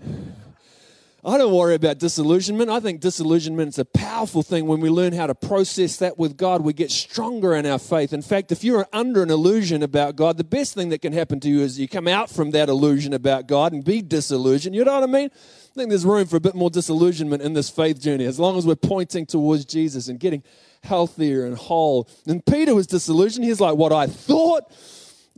I 1.25 1.39
don't 1.39 1.55
worry 1.55 1.77
about 1.77 2.01
disillusionment. 2.01 2.69
I 2.69 2.81
think 2.81 3.01
disillusionment 3.01 3.69
is 3.69 3.79
a 3.79 3.85
powerful 3.85 4.43
thing 4.43 4.67
when 4.67 4.81
we 4.81 4.91
learn 4.91 5.13
how 5.13 5.29
to 5.29 5.37
process 5.37 5.99
that 5.99 6.19
with 6.19 6.37
God. 6.37 6.63
We 6.63 6.73
get 6.73 6.91
stronger 6.91 7.55
in 7.55 7.65
our 7.65 7.79
faith. 7.79 8.13
In 8.13 8.23
fact, 8.23 8.51
if 8.51 8.65
you're 8.65 8.89
under 8.93 9.23
an 9.23 9.31
illusion 9.31 9.85
about 9.85 10.17
God, 10.17 10.37
the 10.37 10.43
best 10.43 10.75
thing 10.75 10.89
that 10.89 11.01
can 11.01 11.13
happen 11.13 11.39
to 11.39 11.49
you 11.49 11.61
is 11.61 11.79
you 11.79 11.87
come 11.87 12.09
out 12.09 12.29
from 12.29 12.51
that 12.53 12.69
illusion 12.69 13.13
about 13.13 13.47
God 13.47 13.73
and 13.73 13.85
be 13.85 14.03
disillusioned. 14.03 14.75
You 14.75 14.85
know 14.85 14.95
what 14.95 15.05
I 15.05 15.13
mean? 15.13 15.31
I 15.33 15.75
think 15.77 15.91
there's 15.91 16.05
room 16.05 16.27
for 16.27 16.37
a 16.37 16.41
bit 16.41 16.57
more 16.57 16.71
disillusionment 16.71 17.41
in 17.41 17.53
this 17.53 17.71
faith 17.71 18.01
journey 18.01 18.25
as 18.25 18.41
long 18.41 18.59
as 18.59 18.67
we're 18.67 18.75
pointing 18.75 19.25
towards 19.25 19.65
Jesus 19.65 20.09
and 20.09 20.19
getting 20.19 20.43
healthier 20.83 21.47
and 21.47 21.57
whole. 21.57 22.09
And 22.27 22.45
Peter 22.45 22.75
was 22.75 22.89
disillusioned. 22.89 23.45
He's 23.45 23.61
like, 23.61 23.77
What 23.77 23.93
I 23.93 24.09
thought 24.09 24.65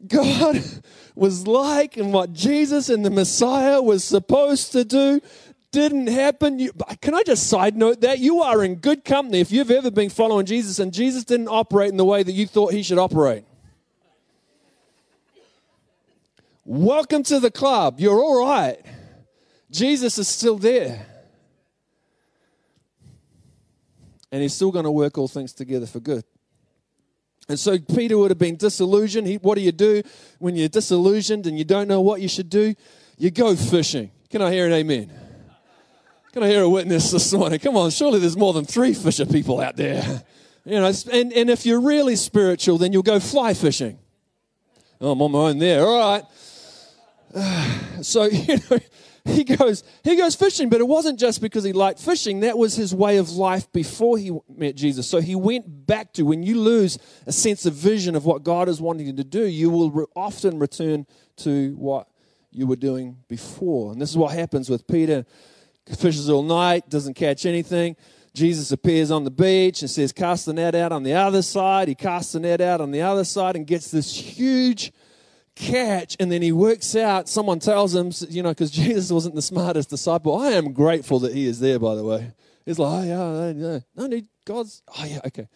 God 0.07 0.63
was 1.15 1.47
like 1.47 1.99
and 1.99 2.11
what 2.11 2.33
Jesus 2.33 2.89
and 2.89 3.05
the 3.05 3.11
Messiah 3.11 3.83
was 3.83 4.03
supposed 4.03 4.73
to 4.73 4.85
do 4.85 5.21
didn't 5.75 6.07
happen. 6.07 6.61
You, 6.61 6.73
can 7.01 7.15
I 7.15 7.25
just 7.25 7.49
side 7.49 7.77
note 7.77 8.01
that? 8.03 8.21
You 8.21 8.43
are 8.43 8.63
in 8.65 8.77
good 8.77 9.05
company 9.05 9.41
if 9.41 9.51
you've 9.51 9.73
ever 9.73 9.91
been 9.91 10.09
following 10.09 10.47
Jesus 10.47 10.79
and 10.79 10.93
Jesus 10.93 11.25
didn't 11.25 11.49
operate 11.49 11.91
in 11.91 11.97
the 11.97 12.05
way 12.05 12.23
that 12.23 12.31
you 12.31 12.47
thought 12.47 12.73
he 12.73 12.85
should 12.85 12.99
operate. 12.99 13.45
Welcome 16.65 17.25
to 17.25 17.41
the 17.41 17.51
club. 17.51 17.99
You're 17.99 18.19
all 18.19 18.47
right. 18.47 18.79
Jesus 19.69 20.17
is 20.17 20.29
still 20.29 20.59
there. 20.59 21.07
And 24.31 24.43
he's 24.43 24.55
still 24.55 24.71
going 24.71 24.85
to 24.85 24.93
work 24.93 25.19
all 25.19 25.29
things 25.29 25.53
together 25.53 25.87
for 25.87 25.99
good. 25.99 26.25
And 27.49 27.59
so 27.59 27.79
Peter 27.79 28.17
would 28.17 28.31
have 28.31 28.39
been 28.39 28.57
disillusioned. 28.57 29.27
He, 29.27 29.37
what 29.37 29.57
do 29.57 29.61
you 29.61 29.73
do 29.73 30.03
when 30.39 30.55
you're 30.55 30.69
disillusioned 30.69 31.49
and 31.49 31.59
you 31.59 31.65
don't 31.65 31.89
know 31.89 32.01
what 32.01 32.21
you 32.21 32.29
should 32.29 32.49
do? 32.49 32.75
You 33.19 33.33
go 33.33 33.57
fishing. 33.57 34.13
Can 34.31 34.41
I 34.41 34.53
hear 34.53 34.67
an 34.67 34.73
amen? 34.73 35.24
Can 36.35 36.43
I 36.43 36.49
hear 36.49 36.63
a 36.63 36.69
witness 36.69 37.13
this 37.13 37.33
morning? 37.33 37.61
Come 37.61 37.77
on, 37.77 37.91
surely 37.91 38.19
there's 38.19 38.37
more 38.37 38.53
than 38.53 38.65
three 38.65 38.93
fisher 38.93 39.25
people 39.25 39.61
out 39.61 39.77
there. 39.77 40.25
You 40.65 40.81
know, 40.81 40.93
and, 41.13 41.33
and 41.33 41.49
if 41.49 41.65
you're 41.65 41.81
really 41.81 42.17
spiritual, 42.17 42.77
then 42.77 42.93
you'll 42.93 43.05
go 43.05 43.21
fly 43.21 43.55
fishing. 43.55 44.01
Oh, 45.01 45.13
I'm 45.13 45.23
on 45.23 45.31
my 45.31 45.39
own 45.39 45.59
there. 45.59 45.87
All 45.87 46.25
right. 47.33 48.03
so, 48.03 48.25
you 48.33 48.57
know, 48.69 48.81
he 49.27 49.45
goes, 49.45 49.85
he 50.03 50.17
goes 50.17 50.35
fishing, 50.35 50.69
but 50.69 50.81
it 50.81 50.89
wasn't 50.89 51.21
just 51.21 51.41
because 51.41 51.63
he 51.63 51.73
liked 51.73 52.01
fishing. 52.01 52.41
That 52.41 52.59
was 52.59 52.75
his 52.75 52.93
way 52.93 53.19
of 53.19 53.31
life 53.31 53.71
before 53.71 54.19
he 54.19 54.37
met 54.49 54.75
Jesus. 54.75 55.09
So 55.09 55.21
he 55.21 55.37
went 55.37 55.87
back 55.87 56.15
to, 56.15 56.25
when 56.25 56.43
you 56.43 56.59
lose 56.59 56.99
a 57.29 57.33
sense 57.33 57.65
of 57.65 57.75
vision 57.75 58.17
of 58.17 58.25
what 58.25 58.43
God 58.43 58.69
is 58.69 58.81
wanting 58.81 59.07
you 59.07 59.13
to 59.13 59.23
do, 59.23 59.47
you 59.47 59.71
will 59.71 59.93
re- 59.93 60.07
often 60.17 60.59
return 60.59 61.07
to 61.37 61.77
what 61.77 62.09
you 62.51 62.67
were 62.67 62.75
doing 62.75 63.19
before. 63.29 63.93
And 63.93 64.01
this 64.01 64.11
is 64.11 64.17
what 64.17 64.33
happens 64.33 64.69
with 64.69 64.89
Peter. 64.89 65.25
Fishes 65.87 66.31
all 66.31 66.43
night, 66.43 66.89
doesn't 66.89 67.15
catch 67.15 67.45
anything. 67.47 67.97
Jesus 68.35 68.73
appears 68.73 69.11
on 69.11 69.25
the 69.25 69.31
beach 69.31 69.83
and 69.83 69.91
says, 69.91 70.13
Cast 70.13 70.47
the 70.47 70.53
net 70.53 70.75
out 70.75 70.91
on 70.91 71.05
the 71.05 71.13
other 71.13 71.43
side. 71.43 71.89
He 71.89 71.95
casts 71.95 72.33
the 72.33 72.41
net 72.41 72.61
out 72.61 72.81
on 72.81 72.91
the 72.91 73.03
other 73.03 73.25
side 73.25 73.55
and 73.55 73.67
gets 73.67 73.91
this 73.91 74.15
huge 74.17 74.93
catch. 75.55 76.17
And 76.19 76.33
then 76.33 76.43
he 76.43 76.53
works 76.53 76.97
out, 76.97 77.29
someone 77.29 77.61
tells 77.61 77.95
him, 77.95 78.11
you 78.29 78.43
know, 78.43 78.51
because 78.51 78.71
Jesus 78.73 79.13
wasn't 79.13 79.35
the 79.35 79.43
smartest 79.43 79.91
disciple. 79.91 80.37
I 80.37 80.53
am 80.53 80.73
grateful 80.73 81.21
that 81.21 81.33
he 81.33 81.47
is 81.47 81.61
there, 81.61 81.79
by 81.79 81.95
the 81.95 82.05
way. 82.05 82.33
He's 82.65 82.79
like, 82.79 83.05
oh, 83.05 83.05
yeah, 83.05 83.53
yeah. 83.53 83.79
No 83.95 84.07
need 84.07 84.27
God's. 84.45 84.83
Oh, 84.99 85.05
yeah, 85.05 85.21
okay. 85.27 85.47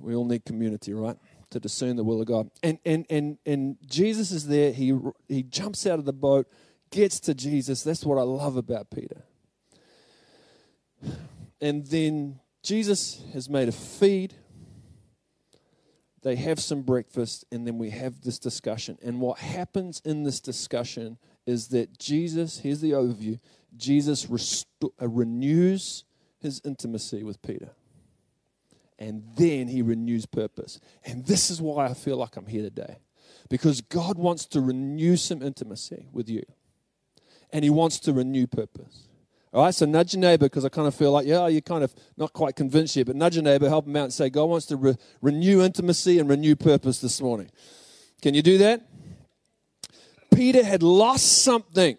We 0.00 0.14
all 0.14 0.24
need 0.24 0.44
community, 0.44 0.94
right? 0.94 1.16
To 1.50 1.60
discern 1.60 1.96
the 1.96 2.04
will 2.04 2.20
of 2.20 2.26
God. 2.26 2.50
And, 2.62 2.78
and, 2.84 3.06
and, 3.10 3.38
and 3.46 3.76
Jesus 3.86 4.30
is 4.30 4.46
there. 4.46 4.72
He, 4.72 4.98
he 5.28 5.42
jumps 5.42 5.86
out 5.86 5.98
of 5.98 6.04
the 6.04 6.12
boat, 6.12 6.48
gets 6.90 7.20
to 7.20 7.34
Jesus. 7.34 7.82
That's 7.82 8.04
what 8.04 8.18
I 8.18 8.22
love 8.22 8.56
about 8.56 8.90
Peter. 8.90 9.24
And 11.60 11.86
then 11.86 12.40
Jesus 12.62 13.22
has 13.32 13.48
made 13.48 13.68
a 13.68 13.72
feed. 13.72 14.34
They 16.22 16.36
have 16.36 16.58
some 16.58 16.82
breakfast, 16.82 17.44
and 17.52 17.66
then 17.66 17.78
we 17.78 17.90
have 17.90 18.22
this 18.22 18.38
discussion. 18.38 18.98
And 19.02 19.20
what 19.20 19.38
happens 19.38 20.02
in 20.04 20.24
this 20.24 20.40
discussion 20.40 21.18
is 21.46 21.68
that 21.68 21.98
Jesus, 21.98 22.58
here's 22.58 22.80
the 22.80 22.92
overview 22.92 23.38
Jesus 23.76 24.26
uh, 24.82 25.08
renews 25.08 26.04
his 26.40 26.60
intimacy 26.64 27.22
with 27.22 27.40
Peter. 27.42 27.70
And 28.98 29.24
then 29.36 29.68
he 29.68 29.82
renews 29.82 30.24
purpose. 30.26 30.80
And 31.04 31.26
this 31.26 31.50
is 31.50 31.60
why 31.60 31.86
I 31.86 31.94
feel 31.94 32.16
like 32.16 32.36
I'm 32.36 32.46
here 32.46 32.62
today. 32.62 32.98
Because 33.50 33.80
God 33.82 34.16
wants 34.16 34.46
to 34.46 34.60
renew 34.60 35.16
some 35.16 35.42
intimacy 35.42 36.08
with 36.12 36.28
you. 36.28 36.42
And 37.52 37.64
he 37.64 37.70
wants 37.70 37.98
to 38.00 38.12
renew 38.12 38.46
purpose. 38.46 39.08
All 39.52 39.64
right, 39.64 39.74
so 39.74 39.86
nudge 39.86 40.12
your 40.12 40.20
neighbor 40.20 40.46
because 40.46 40.64
I 40.64 40.68
kind 40.68 40.86
of 40.86 40.94
feel 40.94 41.12
like, 41.12 41.26
yeah, 41.26 41.46
you're 41.46 41.62
kind 41.62 41.82
of 41.82 41.94
not 42.16 42.32
quite 42.32 42.56
convinced 42.56 42.94
yet, 42.96 43.06
but 43.06 43.16
nudge 43.16 43.36
your 43.36 43.42
neighbor, 43.44 43.68
help 43.68 43.86
him 43.86 43.96
out, 43.96 44.04
and 44.04 44.12
say, 44.12 44.28
God 44.28 44.44
wants 44.44 44.66
to 44.66 44.76
re- 44.76 44.96
renew 45.22 45.62
intimacy 45.62 46.18
and 46.18 46.28
renew 46.28 46.54
purpose 46.56 47.00
this 47.00 47.22
morning. 47.22 47.50
Can 48.20 48.34
you 48.34 48.42
do 48.42 48.58
that? 48.58 48.86
Peter 50.34 50.62
had 50.62 50.82
lost 50.82 51.42
something. 51.42 51.96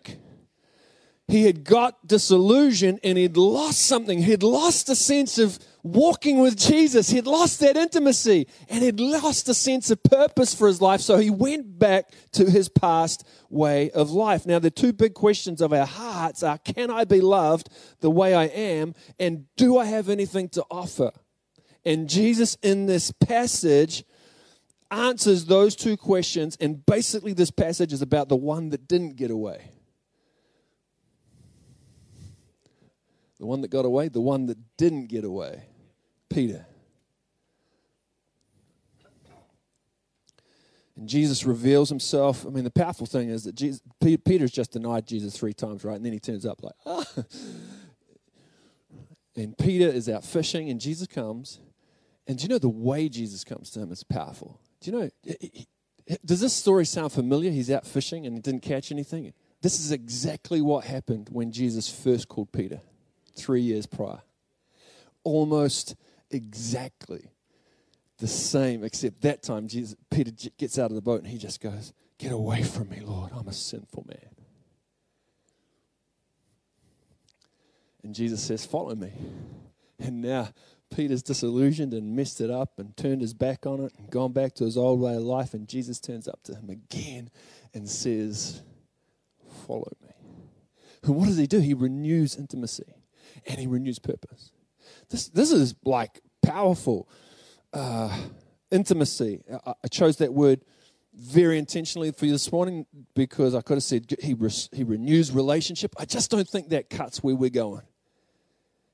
He 1.27 1.45
had 1.45 1.63
got 1.63 2.05
disillusioned 2.05 2.99
and 3.03 3.17
he'd 3.17 3.35
lost 3.35 3.81
something. 3.81 4.21
He'd 4.21 4.43
lost 4.43 4.89
a 4.89 4.95
sense 4.95 5.39
of 5.39 5.57
walking 5.93 6.39
with 6.39 6.57
Jesus. 6.57 7.09
He'd 7.09 7.27
lost 7.27 7.59
that 7.59 7.77
intimacy 7.77 8.47
and 8.69 8.83
he'd 8.83 8.99
lost 8.99 9.49
a 9.49 9.53
sense 9.53 9.89
of 9.89 10.01
purpose 10.03 10.53
for 10.53 10.67
his 10.67 10.81
life. 10.81 11.01
So 11.01 11.17
he 11.17 11.29
went 11.29 11.79
back 11.79 12.11
to 12.33 12.49
his 12.49 12.69
past 12.69 13.27
way 13.49 13.91
of 13.91 14.11
life. 14.11 14.45
Now, 14.45 14.59
the 14.59 14.71
two 14.71 14.93
big 14.93 15.13
questions 15.13 15.61
of 15.61 15.73
our 15.73 15.85
hearts 15.85 16.43
are 16.43 16.57
can 16.57 16.89
I 16.89 17.05
be 17.05 17.21
loved 17.21 17.69
the 17.99 18.11
way 18.11 18.33
I 18.33 18.45
am? 18.45 18.95
And 19.19 19.45
do 19.55 19.77
I 19.77 19.85
have 19.85 20.09
anything 20.09 20.49
to 20.49 20.65
offer? 20.69 21.11
And 21.85 22.09
Jesus, 22.09 22.57
in 22.61 22.85
this 22.85 23.11
passage, 23.11 24.03
answers 24.91 25.45
those 25.45 25.75
two 25.75 25.97
questions. 25.97 26.57
And 26.59 26.85
basically, 26.85 27.33
this 27.33 27.51
passage 27.51 27.93
is 27.93 28.01
about 28.01 28.29
the 28.29 28.35
one 28.35 28.69
that 28.69 28.87
didn't 28.87 29.15
get 29.15 29.31
away. 29.31 29.71
The 33.39 33.45
one 33.45 33.61
that 33.61 33.69
got 33.69 33.85
away, 33.85 34.07
the 34.07 34.21
one 34.21 34.47
that 34.47 34.57
didn't 34.77 35.07
get 35.07 35.23
away. 35.23 35.63
Peter. 36.29 36.65
And 40.95 41.07
Jesus 41.07 41.45
reveals 41.45 41.89
himself. 41.89 42.45
I 42.45 42.49
mean, 42.49 42.63
the 42.63 42.71
powerful 42.71 43.05
thing 43.05 43.29
is 43.29 43.43
that 43.43 43.55
Jesus, 43.55 43.81
Peter's 44.01 44.51
just 44.51 44.71
denied 44.71 45.05
Jesus 45.05 45.37
three 45.37 45.53
times, 45.53 45.83
right? 45.83 45.95
And 45.95 46.05
then 46.05 46.13
he 46.13 46.19
turns 46.19 46.45
up 46.45 46.63
like, 46.63 46.75
ah. 46.85 47.05
And 49.35 49.55
Peter 49.55 49.87
is 49.87 50.09
out 50.09 50.23
fishing, 50.23 50.71
and 50.71 50.81
Jesus 50.81 51.05
comes. 51.05 51.59
And 52.25 52.37
do 52.37 52.43
you 52.43 52.49
know 52.49 52.57
the 52.57 52.67
way 52.67 53.07
Jesus 53.07 53.43
comes 53.43 53.69
to 53.71 53.79
him 53.79 53.91
is 53.91 54.03
powerful? 54.03 54.59
Do 54.81 54.91
you 54.91 54.97
know, 54.97 55.09
does 56.25 56.41
this 56.41 56.53
story 56.53 56.85
sound 56.85 57.11
familiar? 57.11 57.51
He's 57.51 57.71
out 57.71 57.85
fishing 57.85 58.25
and 58.25 58.35
he 58.35 58.41
didn't 58.41 58.61
catch 58.61 58.91
anything. 58.91 59.33
This 59.61 59.79
is 59.79 59.91
exactly 59.91 60.61
what 60.61 60.85
happened 60.85 61.29
when 61.31 61.51
Jesus 61.51 61.89
first 61.89 62.27
called 62.27 62.51
Peter 62.51 62.81
three 63.35 63.61
years 63.61 63.85
prior. 63.85 64.21
Almost 65.23 65.95
exactly 66.31 67.29
the 68.17 68.27
same, 68.27 68.83
except 68.83 69.21
that 69.21 69.43
time 69.43 69.67
Jesus, 69.67 69.95
Peter 70.09 70.31
gets 70.57 70.79
out 70.79 70.89
of 70.89 70.95
the 70.95 71.01
boat 71.01 71.21
and 71.21 71.27
he 71.27 71.37
just 71.37 71.61
goes, 71.61 71.93
Get 72.17 72.31
away 72.31 72.63
from 72.63 72.89
me, 72.89 72.99
Lord. 72.99 73.31
I'm 73.35 73.47
a 73.47 73.53
sinful 73.53 74.05
man. 74.07 74.35
And 78.03 78.15
Jesus 78.15 78.41
says, 78.41 78.65
Follow 78.65 78.95
me. 78.95 79.11
And 79.99 80.21
now 80.21 80.49
Peter's 80.89 81.21
disillusioned 81.21 81.93
and 81.93 82.15
messed 82.15 82.41
it 82.41 82.49
up 82.49 82.79
and 82.79 82.95
turned 82.97 83.21
his 83.21 83.33
back 83.33 83.65
on 83.65 83.81
it 83.81 83.93
and 83.97 84.09
gone 84.09 84.31
back 84.31 84.55
to 84.55 84.63
his 84.63 84.77
old 84.77 84.99
way 84.99 85.15
of 85.15 85.23
life. 85.23 85.53
And 85.53 85.67
Jesus 85.67 85.99
turns 85.99 86.27
up 86.27 86.41
to 86.43 86.55
him 86.55 86.69
again 86.69 87.29
and 87.73 87.87
says, 87.87 88.61
Follow 89.67 89.91
me. 90.01 90.13
And 91.03 91.15
what 91.15 91.27
does 91.27 91.37
he 91.37 91.47
do? 91.47 91.59
He 91.59 91.73
renews 91.73 92.35
intimacy 92.35 92.95
and 93.45 93.59
he 93.59 93.67
renews 93.67 93.99
purpose. 93.99 94.51
This, 95.09 95.29
this 95.29 95.51
is 95.51 95.75
like 95.83 96.21
powerful 96.41 97.07
uh, 97.73 98.17
intimacy. 98.71 99.43
I, 99.65 99.73
I, 99.83 99.87
chose 99.87 100.17
that 100.17 100.33
word 100.33 100.61
very 101.13 101.57
intentionally 101.57 102.11
for 102.11 102.25
you 102.25 102.31
this 102.31 102.51
morning 102.51 102.85
because 103.15 103.55
I 103.55 103.61
could 103.61 103.75
have 103.75 103.83
said 103.83 104.15
he, 104.21 104.33
res, 104.33 104.69
he 104.71 104.83
renews 104.83 105.31
relationship. 105.31 105.95
I 105.97 106.05
just 106.05 106.29
don't 106.29 106.47
think 106.47 106.69
that 106.69 106.89
cuts 106.89 107.23
where 107.23 107.35
we're 107.35 107.49
going. 107.49 107.83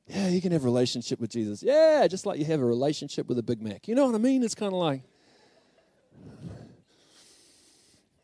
Yeah, 0.08 0.27
you 0.27 0.41
can 0.41 0.51
have 0.51 0.63
relationship 0.63 1.20
with 1.20 1.32
Jesus. 1.32 1.63
Yeah, 1.63 2.05
just 2.08 2.25
like 2.25 2.38
you 2.38 2.46
have 2.46 2.60
a 2.60 2.65
relationship 2.65 3.27
with 3.27 3.39
a 3.39 3.43
Big 3.43 3.62
Mac. 3.62 3.88
You 3.88 3.96
know 3.96 4.05
what 4.05 4.15
I 4.15 4.20
mean? 4.20 4.43
It's 4.43 4.55
kind 4.55 4.74
of 4.74 4.79
like, 4.79 5.01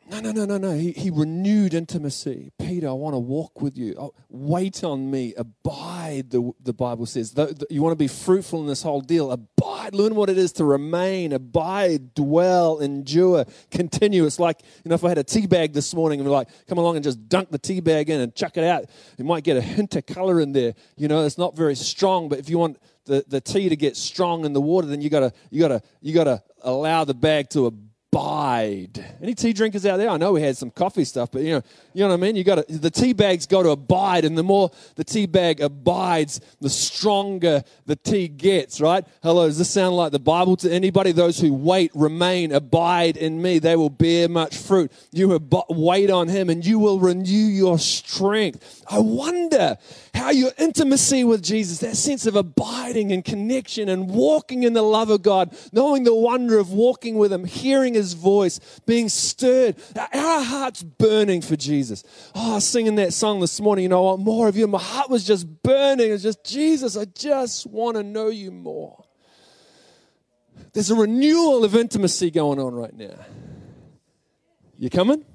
no, 0.09 0.19
no, 0.19 0.31
no, 0.31 0.45
no, 0.45 0.57
no. 0.57 0.71
He, 0.73 0.91
he 0.91 1.09
renewed 1.09 1.73
intimacy. 1.73 2.51
Peter, 2.57 2.89
I 2.89 2.93
want 2.93 3.13
to 3.13 3.19
walk 3.19 3.61
with 3.61 3.77
you. 3.77 3.95
Oh, 3.97 4.13
wait 4.29 4.83
on 4.83 5.09
me. 5.09 5.33
Abide, 5.35 6.31
the, 6.31 6.51
the 6.63 6.73
Bible 6.73 7.05
says. 7.05 7.31
The, 7.31 7.47
the, 7.47 7.67
you 7.69 7.81
want 7.81 7.91
to 7.91 7.97
be 7.97 8.07
fruitful 8.07 8.61
in 8.61 8.67
this 8.67 8.81
whole 8.81 9.01
deal. 9.01 9.31
Abide. 9.31 9.93
Learn 9.93 10.15
what 10.15 10.29
it 10.29 10.37
is 10.37 10.51
to 10.53 10.65
remain, 10.65 11.31
abide, 11.31 12.13
dwell, 12.13 12.79
endure, 12.79 13.45
continue. 13.71 14.25
It's 14.25 14.39
like, 14.39 14.61
you 14.83 14.89
know, 14.89 14.95
if 14.95 15.03
I 15.03 15.09
had 15.09 15.17
a 15.17 15.23
tea 15.23 15.47
bag 15.47 15.73
this 15.73 15.93
morning 15.93 16.19
and 16.19 16.27
we're 16.27 16.35
like, 16.35 16.49
come 16.67 16.77
along 16.77 16.95
and 16.95 17.03
just 17.03 17.29
dunk 17.29 17.49
the 17.49 17.57
tea 17.57 17.79
bag 17.79 18.09
in 18.09 18.19
and 18.19 18.35
chuck 18.35 18.57
it 18.57 18.63
out, 18.63 18.85
you 19.17 19.25
might 19.25 19.43
get 19.43 19.57
a 19.57 19.61
hint 19.61 19.95
of 19.95 20.05
color 20.05 20.41
in 20.41 20.51
there. 20.51 20.73
You 20.97 21.07
know, 21.07 21.25
it's 21.25 21.37
not 21.37 21.55
very 21.55 21.75
strong, 21.75 22.29
but 22.29 22.39
if 22.39 22.49
you 22.49 22.57
want 22.57 22.77
the, 23.05 23.23
the 23.27 23.41
tea 23.41 23.69
to 23.69 23.75
get 23.75 23.97
strong 23.97 24.45
in 24.45 24.53
the 24.53 24.61
water, 24.61 24.87
then 24.87 25.01
you 25.01 25.09
gotta 25.09 25.33
you 25.49 25.59
gotta 25.59 25.81
you 26.01 26.13
gotta 26.13 26.43
allow 26.61 27.03
the 27.03 27.15
bag 27.15 27.49
to 27.49 27.65
abide 27.67 27.88
abide. 28.11 29.05
Any 29.21 29.33
tea 29.35 29.53
drinkers 29.53 29.85
out 29.85 29.97
there? 29.97 30.09
I 30.09 30.17
know 30.17 30.33
we 30.33 30.41
had 30.41 30.57
some 30.57 30.71
coffee 30.71 31.03
stuff, 31.03 31.31
but 31.31 31.41
you 31.41 31.55
know, 31.55 31.61
you 31.99 32.05
know 32.05 32.11
what 32.11 32.19
I 32.19 32.27
mean. 32.27 32.37
You 32.37 32.45
got 32.45 32.65
the 32.69 32.89
tea 32.89 33.11
bag's 33.11 33.45
got 33.45 33.63
to 33.63 33.71
abide, 33.71 34.23
and 34.23 34.37
the 34.37 34.43
more 34.43 34.71
the 34.95 35.03
tea 35.03 35.25
bag 35.25 35.59
abides, 35.59 36.39
the 36.61 36.69
stronger 36.69 37.61
the 37.87 37.97
tea 37.97 38.29
gets. 38.29 38.79
Right? 38.79 39.05
Hello, 39.21 39.47
does 39.47 39.57
this 39.57 39.69
sound 39.69 39.97
like 39.97 40.13
the 40.13 40.19
Bible 40.19 40.55
to 40.57 40.71
anybody? 40.71 41.11
Those 41.11 41.39
who 41.39 41.53
wait, 41.53 41.91
remain, 41.93 42.53
abide 42.53 43.17
in 43.17 43.41
me, 43.41 43.59
they 43.59 43.75
will 43.75 43.89
bear 43.89 44.29
much 44.29 44.55
fruit. 44.55 44.93
You 45.11 45.35
ab- 45.35 45.65
wait 45.69 46.09
on 46.09 46.29
Him, 46.29 46.49
and 46.49 46.65
you 46.65 46.79
will 46.79 46.99
renew 46.99 47.33
your 47.33 47.77
strength. 47.77 48.83
I 48.89 48.99
wonder 48.99 49.77
how 50.13 50.31
your 50.31 50.51
intimacy 50.57 51.25
with 51.25 51.43
Jesus, 51.43 51.79
that 51.79 51.97
sense 51.97 52.25
of 52.25 52.37
abiding 52.37 53.11
and 53.11 53.25
connection 53.25 53.89
and 53.89 54.09
walking 54.09 54.63
in 54.63 54.71
the 54.71 54.81
love 54.81 55.09
of 55.09 55.21
God, 55.21 55.55
knowing 55.73 56.05
the 56.05 56.15
wonder 56.15 56.59
of 56.59 56.71
walking 56.71 57.17
with 57.17 57.33
Him, 57.33 57.43
hearing 57.43 57.93
his 57.93 58.13
voice, 58.13 58.59
being 58.85 59.09
stirred, 59.09 59.75
our 60.13 60.41
hearts 60.43 60.81
burning 60.81 61.41
for 61.41 61.55
Jesus. 61.55 61.88
Oh, 62.35 62.51
I 62.51 62.55
was 62.55 62.65
singing 62.65 62.95
that 62.95 63.13
song 63.13 63.39
this 63.39 63.59
morning, 63.59 63.83
you 63.83 63.89
know, 63.89 63.99
I 63.99 64.11
want 64.11 64.21
more 64.21 64.47
of 64.47 64.57
you. 64.57 64.67
My 64.67 64.79
heart 64.79 65.09
was 65.09 65.23
just 65.23 65.47
burning. 65.63 66.11
It's 66.11 66.23
just, 66.23 66.43
Jesus, 66.43 66.97
I 66.97 67.05
just 67.05 67.67
want 67.67 67.97
to 67.97 68.03
know 68.03 68.29
you 68.29 68.51
more. 68.51 69.03
There's 70.73 70.91
a 70.91 70.95
renewal 70.95 71.63
of 71.63 71.75
intimacy 71.75 72.31
going 72.31 72.59
on 72.59 72.73
right 72.73 72.93
now. 72.93 73.15
You 74.77 74.89
coming? 74.89 75.25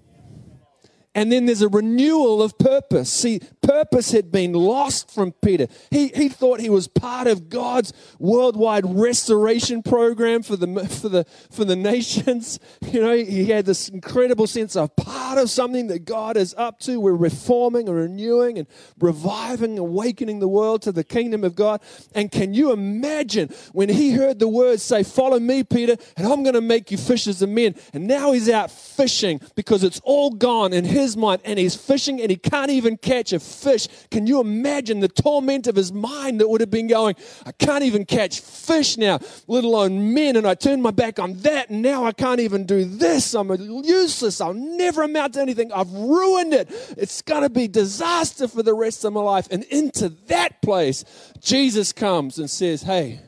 And 1.15 1.31
then 1.31 1.47
there's 1.47 1.63
a 1.63 1.69
renewal 1.69 2.43
of 2.43 2.59
purpose. 2.59 3.13
See, 3.13 3.41
purpose 3.63 4.11
had 4.11 4.33
been 4.33 4.53
lost 4.53 5.11
from 5.11 5.33
Peter. 5.33 5.69
He, 5.91 6.09
he 6.09 6.29
thought 6.29 6.61
he 6.61 6.71
was 6.71 6.89
part 6.89 7.27
of 7.29 7.49
God's 7.49 7.93
worldwide 8.19 8.85
restoration 8.87 9.83
program 9.83 10.43
for 10.43 10.57
the, 10.57 10.67
for, 10.87 11.09
the, 11.09 11.25
for 11.51 11.65
the 11.65 11.77
nations. 11.77 12.59
You 12.95 13.01
know, 13.01 13.17
he 13.17 13.47
had 13.47 13.67
this 13.67 13.89
incredible 13.89 14.47
sense 14.47 14.77
of 14.77 14.95
part 14.95 15.39
of 15.39 15.51
something 15.51 15.89
that 15.89 16.05
God 16.05 16.37
is 16.37 16.55
up 16.57 16.79
to. 16.81 17.01
We're 17.01 17.13
reforming 17.13 17.89
and 17.89 17.97
renewing 17.97 18.59
and 18.59 18.69
reviving, 19.01 19.79
awakening 19.79 20.39
the 20.39 20.47
world 20.47 20.83
to 20.83 20.93
the 20.93 21.03
kingdom 21.03 21.43
of 21.43 21.57
God. 21.57 21.83
And 22.15 22.31
can 22.31 22.55
you 22.55 22.71
imagine 22.71 23.49
when 23.73 23.89
he 23.89 24.13
heard 24.13 24.39
the 24.39 24.47
words 24.47 24.83
say, 24.85 25.03
Follow 25.03 25.41
me, 25.41 25.65
Peter, 25.65 25.97
and 26.17 26.27
I'm 26.27 26.45
going 26.45 26.55
to 26.55 26.61
make 26.61 26.93
you 26.93 26.99
fishers 26.99 27.43
of 27.43 27.49
men. 27.49 27.75
And 27.93 28.07
now 28.07 28.31
he's 28.31 28.49
out 28.49 28.71
fishing 28.71 29.41
because 29.57 29.83
it's 29.83 30.01
all 30.05 30.31
gone 30.31 30.73
in 30.73 30.85
his 30.85 31.04
mind 31.17 31.43
and 31.45 31.59
he's 31.59 31.75
fishing 31.75 32.21
and 32.21 32.31
he 32.31 32.37
can't 32.37 32.71
even 32.71 32.97
catch 32.97 33.33
a 33.33 33.41
fish. 33.41 33.89
Can 34.11 34.27
you 34.27 34.41
imagine 34.41 35.01
the 35.01 35.09
torment 35.09 35.67
of 35.67 35.77
his 35.77 35.93
mind 35.93 36.41
that 36.41 36.49
would 36.49 36.61
have 36.61 36.71
been 36.71 36.87
going, 36.87 37.15
I 37.45 37.53
can't 37.53 37.85
even 37.85 38.05
catch 38.05 38.41
fish 38.41 38.97
now, 38.97 39.19
let 39.47 39.65
alone 39.65 40.15
men, 40.15 40.37
and 40.37 40.47
I 40.47 40.55
turned 40.55 40.83
my 40.83 40.91
back 40.91 41.19
on 41.19 41.35
that, 41.41 41.71
and 41.71 41.83
now 41.83 42.05
I 42.05 42.13
can't 42.13 42.41
even 42.41 42.65
do 42.65 42.85
this. 42.85 43.35
I'm 43.35 43.51
useless. 43.85 44.41
I'll 44.41 44.55
never 44.55 45.03
amount 45.03 45.35
to 45.35 45.41
anything. 45.41 45.73
I've 45.73 45.93
ruined 45.93 46.55
it. 46.55 46.69
It's 46.97 47.23
going 47.23 47.43
to 47.43 47.51
be 47.51 47.69
disaster 47.69 48.49
for 48.49 48.63
the 48.63 48.75
rest 48.75 49.05
of 49.05 49.13
my 49.13 49.21
life. 49.21 49.49
And 49.51 49.65
into 49.65 50.09
that 50.29 50.63
place, 50.63 51.05
Jesus 51.41 51.93
comes 51.93 52.39
and 52.39 52.49
says, 52.49 52.83
Hey, 52.83 53.21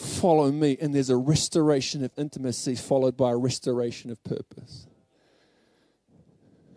follow 0.00 0.50
me. 0.50 0.76
And 0.80 0.94
there's 0.94 1.10
a 1.10 1.16
restoration 1.16 2.02
of 2.04 2.10
intimacy 2.16 2.74
followed 2.74 3.16
by 3.16 3.30
a 3.30 3.36
restoration 3.36 4.10
of 4.10 4.22
purpose. 4.24 4.86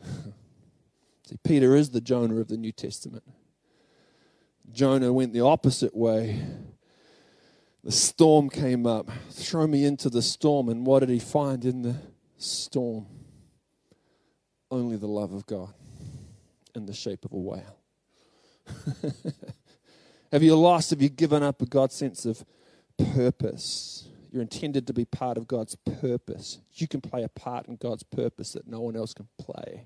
See, 1.27 1.38
Peter 1.44 1.75
is 1.75 1.92
the 1.92 2.01
Jonah 2.01 2.39
of 2.39 2.48
the 2.50 2.58
New 2.58 2.72
Testament. 2.72 3.24
Jonah 4.72 5.13
went 5.13 5.34
the 5.34 5.42
opposite 5.42 5.96
way. 5.96 6.42
The 7.84 7.92
storm 7.92 8.50
came 8.50 8.86
up. 8.86 9.10
Throw 9.30 9.68
me 9.68 9.86
into 9.86 10.10
the 10.10 10.22
storm. 10.22 10.70
And 10.70 10.86
what 10.86 11.00
did 11.00 11.10
he 11.10 11.20
find 11.20 11.63
in 11.65 11.82
the 11.82 11.96
storm? 12.38 13.08
Only 14.72 14.98
the 14.98 15.08
love 15.08 15.34
of 15.34 15.46
God 15.46 15.74
in 16.75 16.86
the 16.86 16.94
shape 16.94 17.25
of 17.25 17.34
a 17.34 17.38
whale. 17.38 17.77
have 20.32 20.42
you 20.42 20.56
lost? 20.56 20.89
Have 20.89 21.01
you 21.01 21.10
given 21.10 21.44
up 21.44 21.62
a 21.62 21.65
God 21.65 21.92
sense 21.92 22.25
of 22.25 22.44
purpose? 22.97 24.07
You're 24.31 24.41
intended 24.41 24.88
to 24.88 24.93
be 24.93 25.05
part 25.05 25.38
of 25.38 25.47
God's 25.47 25.75
purpose. 25.75 26.59
You 26.73 26.88
can 26.88 27.01
play 27.01 27.23
a 27.23 27.29
part 27.29 27.67
in 27.67 27.75
God's 27.75 28.03
purpose 28.03 28.53
that 28.53 28.67
no 28.67 28.81
one 28.81 28.95
else 28.95 29.13
can 29.13 29.27
play. 29.38 29.85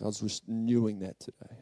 God's 0.00 0.22
renewing 0.48 1.00
that 1.00 1.18
today. 1.18 1.56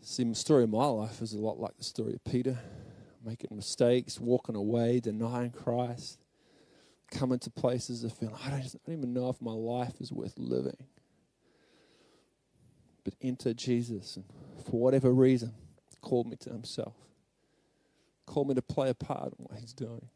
See, 0.00 0.24
the 0.24 0.34
story 0.34 0.64
of 0.64 0.70
my 0.70 0.86
life 0.86 1.20
is 1.20 1.32
a 1.32 1.38
lot 1.38 1.58
like 1.58 1.76
the 1.76 1.84
story 1.84 2.14
of 2.14 2.24
Peter 2.24 2.58
making 3.24 3.54
mistakes, 3.54 4.20
walking 4.20 4.54
away, 4.54 5.00
denying 5.00 5.50
Christ, 5.50 6.18
coming 7.10 7.38
to 7.40 7.50
places 7.50 8.04
of 8.04 8.12
feeling, 8.12 8.36
I 8.44 8.50
don't, 8.50 8.60
I 8.60 8.68
don't 8.86 8.98
even 8.98 9.12
know 9.12 9.28
if 9.28 9.40
my 9.42 9.52
life 9.52 10.00
is 10.00 10.12
worth 10.12 10.34
living. 10.36 10.86
But 13.04 13.14
enter 13.20 13.54
Jesus, 13.54 14.16
and 14.16 14.24
for 14.64 14.80
whatever 14.80 15.12
reason, 15.12 15.52
called 16.00 16.28
me 16.28 16.36
to 16.36 16.50
himself, 16.50 16.94
called 18.28 18.48
me 18.48 18.54
to 18.54 18.62
play 18.62 18.90
a 18.90 18.94
part 18.94 19.32
in 19.38 19.44
what 19.44 19.58
he's 19.58 19.72
doing. 19.72 20.08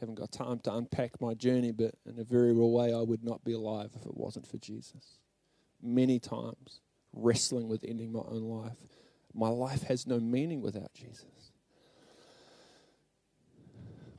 haven't 0.00 0.14
got 0.14 0.32
time 0.32 0.60
to 0.60 0.74
unpack 0.74 1.20
my 1.20 1.34
journey, 1.34 1.72
but 1.72 1.94
in 2.06 2.18
a 2.18 2.24
very 2.24 2.52
real 2.52 2.70
way, 2.70 2.92
I 2.92 3.00
would 3.00 3.24
not 3.24 3.44
be 3.44 3.52
alive 3.52 3.90
if 3.94 4.06
it 4.06 4.16
wasn't 4.16 4.46
for 4.46 4.56
Jesus. 4.58 5.18
Many 5.82 6.18
times, 6.18 6.80
wrestling 7.12 7.68
with 7.68 7.84
ending 7.86 8.12
my 8.12 8.20
own 8.20 8.42
life. 8.42 8.76
My 9.34 9.48
life 9.48 9.82
has 9.84 10.06
no 10.06 10.18
meaning 10.18 10.60
without 10.60 10.92
Jesus. 10.94 11.52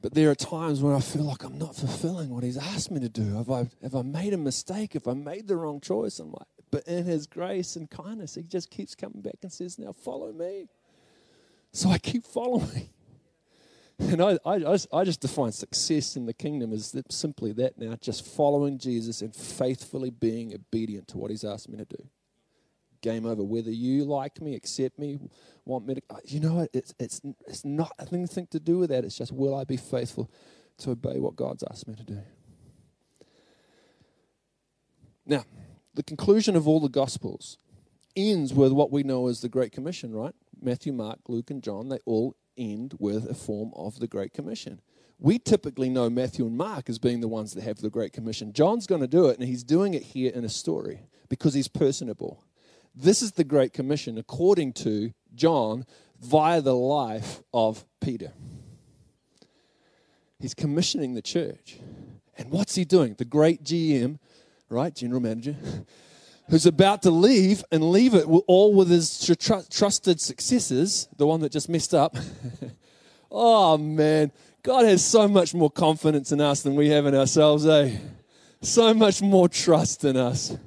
But 0.01 0.13
there 0.13 0.29
are 0.29 0.35
times 0.35 0.81
when 0.81 0.95
I 0.95 1.01
feel 1.01 1.23
like 1.23 1.43
I'm 1.43 1.57
not 1.57 1.75
fulfilling 1.75 2.29
what 2.29 2.43
He's 2.43 2.57
asked 2.57 2.89
me 2.89 3.01
to 3.01 3.09
do. 3.09 3.35
Have 3.35 3.49
I, 3.49 3.69
have 3.81 3.95
I 3.95 4.01
made 4.01 4.33
a 4.33 4.37
mistake? 4.37 4.93
Have 4.93 5.07
I 5.07 5.13
made 5.13 5.47
the 5.47 5.57
wrong 5.57 5.81
choice? 5.81 6.19
I'm 6.19 6.31
like, 6.31 6.47
but 6.71 6.87
in 6.87 7.05
His 7.05 7.27
grace 7.27 7.75
and 7.75 7.89
kindness, 7.89 8.35
He 8.35 8.43
just 8.43 8.69
keeps 8.69 8.95
coming 8.95 9.21
back 9.21 9.37
and 9.41 9.51
says, 9.51 9.79
Now 9.79 9.91
follow 9.91 10.31
me. 10.31 10.67
So 11.71 11.89
I 11.89 11.97
keep 11.97 12.25
following. 12.25 12.89
And 14.01 14.21
I, 14.21 14.39
I, 14.45 14.77
I 14.93 15.03
just 15.03 15.19
define 15.19 15.51
success 15.51 16.15
in 16.15 16.25
the 16.25 16.33
kingdom 16.33 16.71
as 16.71 16.95
simply 17.09 17.51
that 17.51 17.77
now, 17.77 17.97
just 17.99 18.25
following 18.25 18.77
Jesus 18.77 19.21
and 19.21 19.35
faithfully 19.35 20.09
being 20.09 20.53
obedient 20.53 21.09
to 21.09 21.17
what 21.17 21.31
he's 21.31 21.43
asked 21.43 21.67
me 21.67 21.77
to 21.79 21.83
do. 21.83 22.07
Game 23.01 23.25
over. 23.25 23.43
Whether 23.43 23.71
you 23.71 24.05
like 24.05 24.39
me, 24.39 24.55
accept 24.55 24.97
me, 24.97 25.19
want 25.65 25.85
me 25.85 25.95
to, 25.95 26.01
uh, 26.11 26.17
you 26.23 26.39
know? 26.39 26.65
It's, 26.71 26.93
it's, 26.97 27.19
it's 27.45 27.65
not 27.65 27.91
anything 28.13 28.47
to 28.51 28.59
do 28.61 28.77
with 28.77 28.89
that. 28.89 29.03
It's 29.03 29.17
just, 29.17 29.33
will 29.33 29.53
I 29.53 29.65
be 29.65 29.75
faithful 29.75 30.31
to 30.77 30.91
obey 30.91 31.19
what 31.19 31.35
God's 31.35 31.65
asked 31.69 31.85
me 31.85 31.95
to 31.95 32.03
do? 32.03 32.19
Now, 35.25 35.43
the 35.99 36.03
conclusion 36.03 36.55
of 36.55 36.65
all 36.65 36.79
the 36.79 36.87
Gospels 36.87 37.57
ends 38.15 38.53
with 38.53 38.71
what 38.71 38.89
we 38.89 39.03
know 39.03 39.27
as 39.27 39.41
the 39.41 39.49
Great 39.49 39.73
Commission, 39.73 40.15
right? 40.15 40.33
Matthew, 40.61 40.93
Mark, 40.93 41.19
Luke, 41.27 41.51
and 41.51 41.61
John, 41.61 41.89
they 41.89 41.99
all 42.05 42.37
end 42.57 42.95
with 42.99 43.29
a 43.29 43.33
form 43.33 43.73
of 43.75 43.99
the 43.99 44.07
Great 44.07 44.33
Commission. 44.33 44.79
We 45.19 45.39
typically 45.39 45.89
know 45.89 46.09
Matthew 46.09 46.45
and 46.45 46.55
Mark 46.55 46.89
as 46.89 46.99
being 46.99 47.19
the 47.19 47.27
ones 47.27 47.53
that 47.53 47.65
have 47.65 47.79
the 47.79 47.89
Great 47.89 48.13
Commission. 48.13 48.53
John's 48.53 48.87
going 48.87 49.01
to 49.01 49.07
do 49.07 49.27
it, 49.27 49.37
and 49.37 49.45
he's 49.45 49.61
doing 49.61 49.93
it 49.93 50.03
here 50.03 50.31
in 50.33 50.45
a 50.45 50.49
story 50.49 51.01
because 51.27 51.53
he's 51.53 51.67
personable. 51.67 52.45
This 52.95 53.21
is 53.21 53.33
the 53.33 53.43
Great 53.43 53.73
Commission 53.73 54.17
according 54.17 54.71
to 54.75 55.11
John 55.35 55.85
via 56.21 56.61
the 56.61 56.77
life 56.77 57.43
of 57.53 57.83
Peter. 57.99 58.31
He's 60.39 60.53
commissioning 60.53 61.15
the 61.15 61.21
church. 61.21 61.77
And 62.37 62.51
what's 62.51 62.75
he 62.75 62.85
doing? 62.85 63.15
The 63.17 63.25
great 63.25 63.65
GM, 63.65 64.17
right? 64.69 64.93
General 64.93 65.21
manager 65.21 65.55
who's 66.49 66.65
about 66.65 67.03
to 67.03 67.11
leave 67.11 67.63
and 67.71 67.91
leave 67.91 68.13
it 68.13 68.25
all 68.25 68.73
with 68.73 68.89
his 68.89 69.25
tr- 69.25 69.61
trusted 69.69 70.19
successors, 70.19 71.07
the 71.17 71.27
one 71.27 71.41
that 71.41 71.51
just 71.51 71.69
messed 71.69 71.93
up. 71.93 72.17
oh, 73.31 73.77
man. 73.77 74.31
God 74.63 74.85
has 74.85 75.05
so 75.05 75.27
much 75.27 75.53
more 75.53 75.69
confidence 75.69 76.31
in 76.31 76.41
us 76.41 76.63
than 76.63 76.75
we 76.75 76.89
have 76.89 77.05
in 77.05 77.15
ourselves, 77.15 77.65
eh? 77.65 77.97
So 78.61 78.93
much 78.93 79.21
more 79.21 79.47
trust 79.47 80.03
in 80.03 80.17
us. 80.17 80.57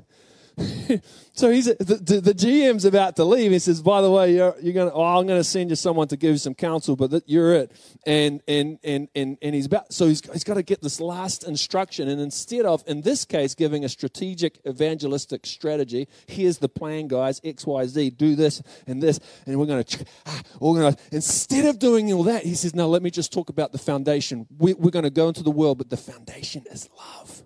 So 1.35 1.51
he's 1.51 1.65
the, 1.65 2.21
the, 2.23 2.35
GM's 2.35 2.85
about 2.85 3.17
to 3.17 3.25
leave. 3.25 3.53
He 3.53 3.59
says, 3.59 3.81
"By 3.81 4.03
the 4.03 4.11
way, 4.11 4.35
you're, 4.35 4.55
you're 4.61 4.75
going. 4.75 4.91
Oh, 4.93 5.03
I'm 5.03 5.27
going 5.27 5.41
to 5.41 5.45
send 5.45 5.71
you 5.71 5.77
someone 5.77 6.07
to 6.09 6.17
give 6.19 6.33
you 6.33 6.37
some 6.37 6.55
counsel, 6.55 6.95
but 6.95 7.11
that, 7.11 7.27
you're 7.27 7.55
it." 7.55 7.73
And 8.05 8.43
and 8.47 8.79
and 8.85 9.09
and 9.15 9.39
and 9.41 9.55
he's 9.55 9.65
about. 9.65 9.95
So 9.95 10.09
he's 10.09 10.21
he's 10.31 10.45
got 10.45 10.55
to 10.55 10.63
get 10.63 10.83
this 10.83 11.01
last 11.01 11.45
instruction, 11.45 12.09
and 12.09 12.21
instead 12.21 12.67
of, 12.67 12.85
in 12.87 13.01
this 13.01 13.25
case, 13.25 13.55
giving 13.55 13.83
a 13.83 13.89
strategic 13.89 14.61
evangelistic 14.69 15.47
strategy, 15.47 16.07
here's 16.27 16.59
the 16.59 16.69
plan, 16.69 17.09
guys. 17.09 17.41
X, 17.43 17.67
Y, 17.67 17.87
Z. 17.87 18.11
Do 18.11 18.37
this 18.37 18.63
and 18.87 19.03
this, 19.03 19.19
and 19.47 19.59
we're 19.59 19.65
going 19.65 19.85
to 19.85 20.05
ah, 20.27 20.43
organize. 20.61 20.97
Instead 21.13 21.65
of 21.65 21.79
doing 21.79 22.13
all 22.13 22.25
that, 22.25 22.43
he 22.43 22.55
says, 22.55 22.75
"No, 22.75 22.91
let 22.91 23.03
me 23.03 23.11
just 23.11 23.33
talk 23.33 23.49
about 23.49 23.73
the 23.73 23.79
foundation. 23.79 24.47
We, 24.59 24.75
we're 24.75 24.91
going 24.91 25.05
to 25.05 25.11
go 25.11 25.29
into 25.29 25.43
the 25.43 25.51
world, 25.51 25.79
but 25.79 25.89
the 25.89 25.97
foundation 25.97 26.65
is 26.71 26.91
love." 26.99 27.43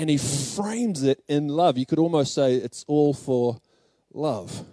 And 0.00 0.08
he 0.08 0.16
frames 0.16 1.02
it 1.02 1.22
in 1.28 1.48
love. 1.48 1.76
You 1.76 1.84
could 1.84 1.98
almost 1.98 2.32
say 2.32 2.54
it's 2.54 2.86
all 2.88 3.12
for 3.12 3.60
love. 4.14 4.64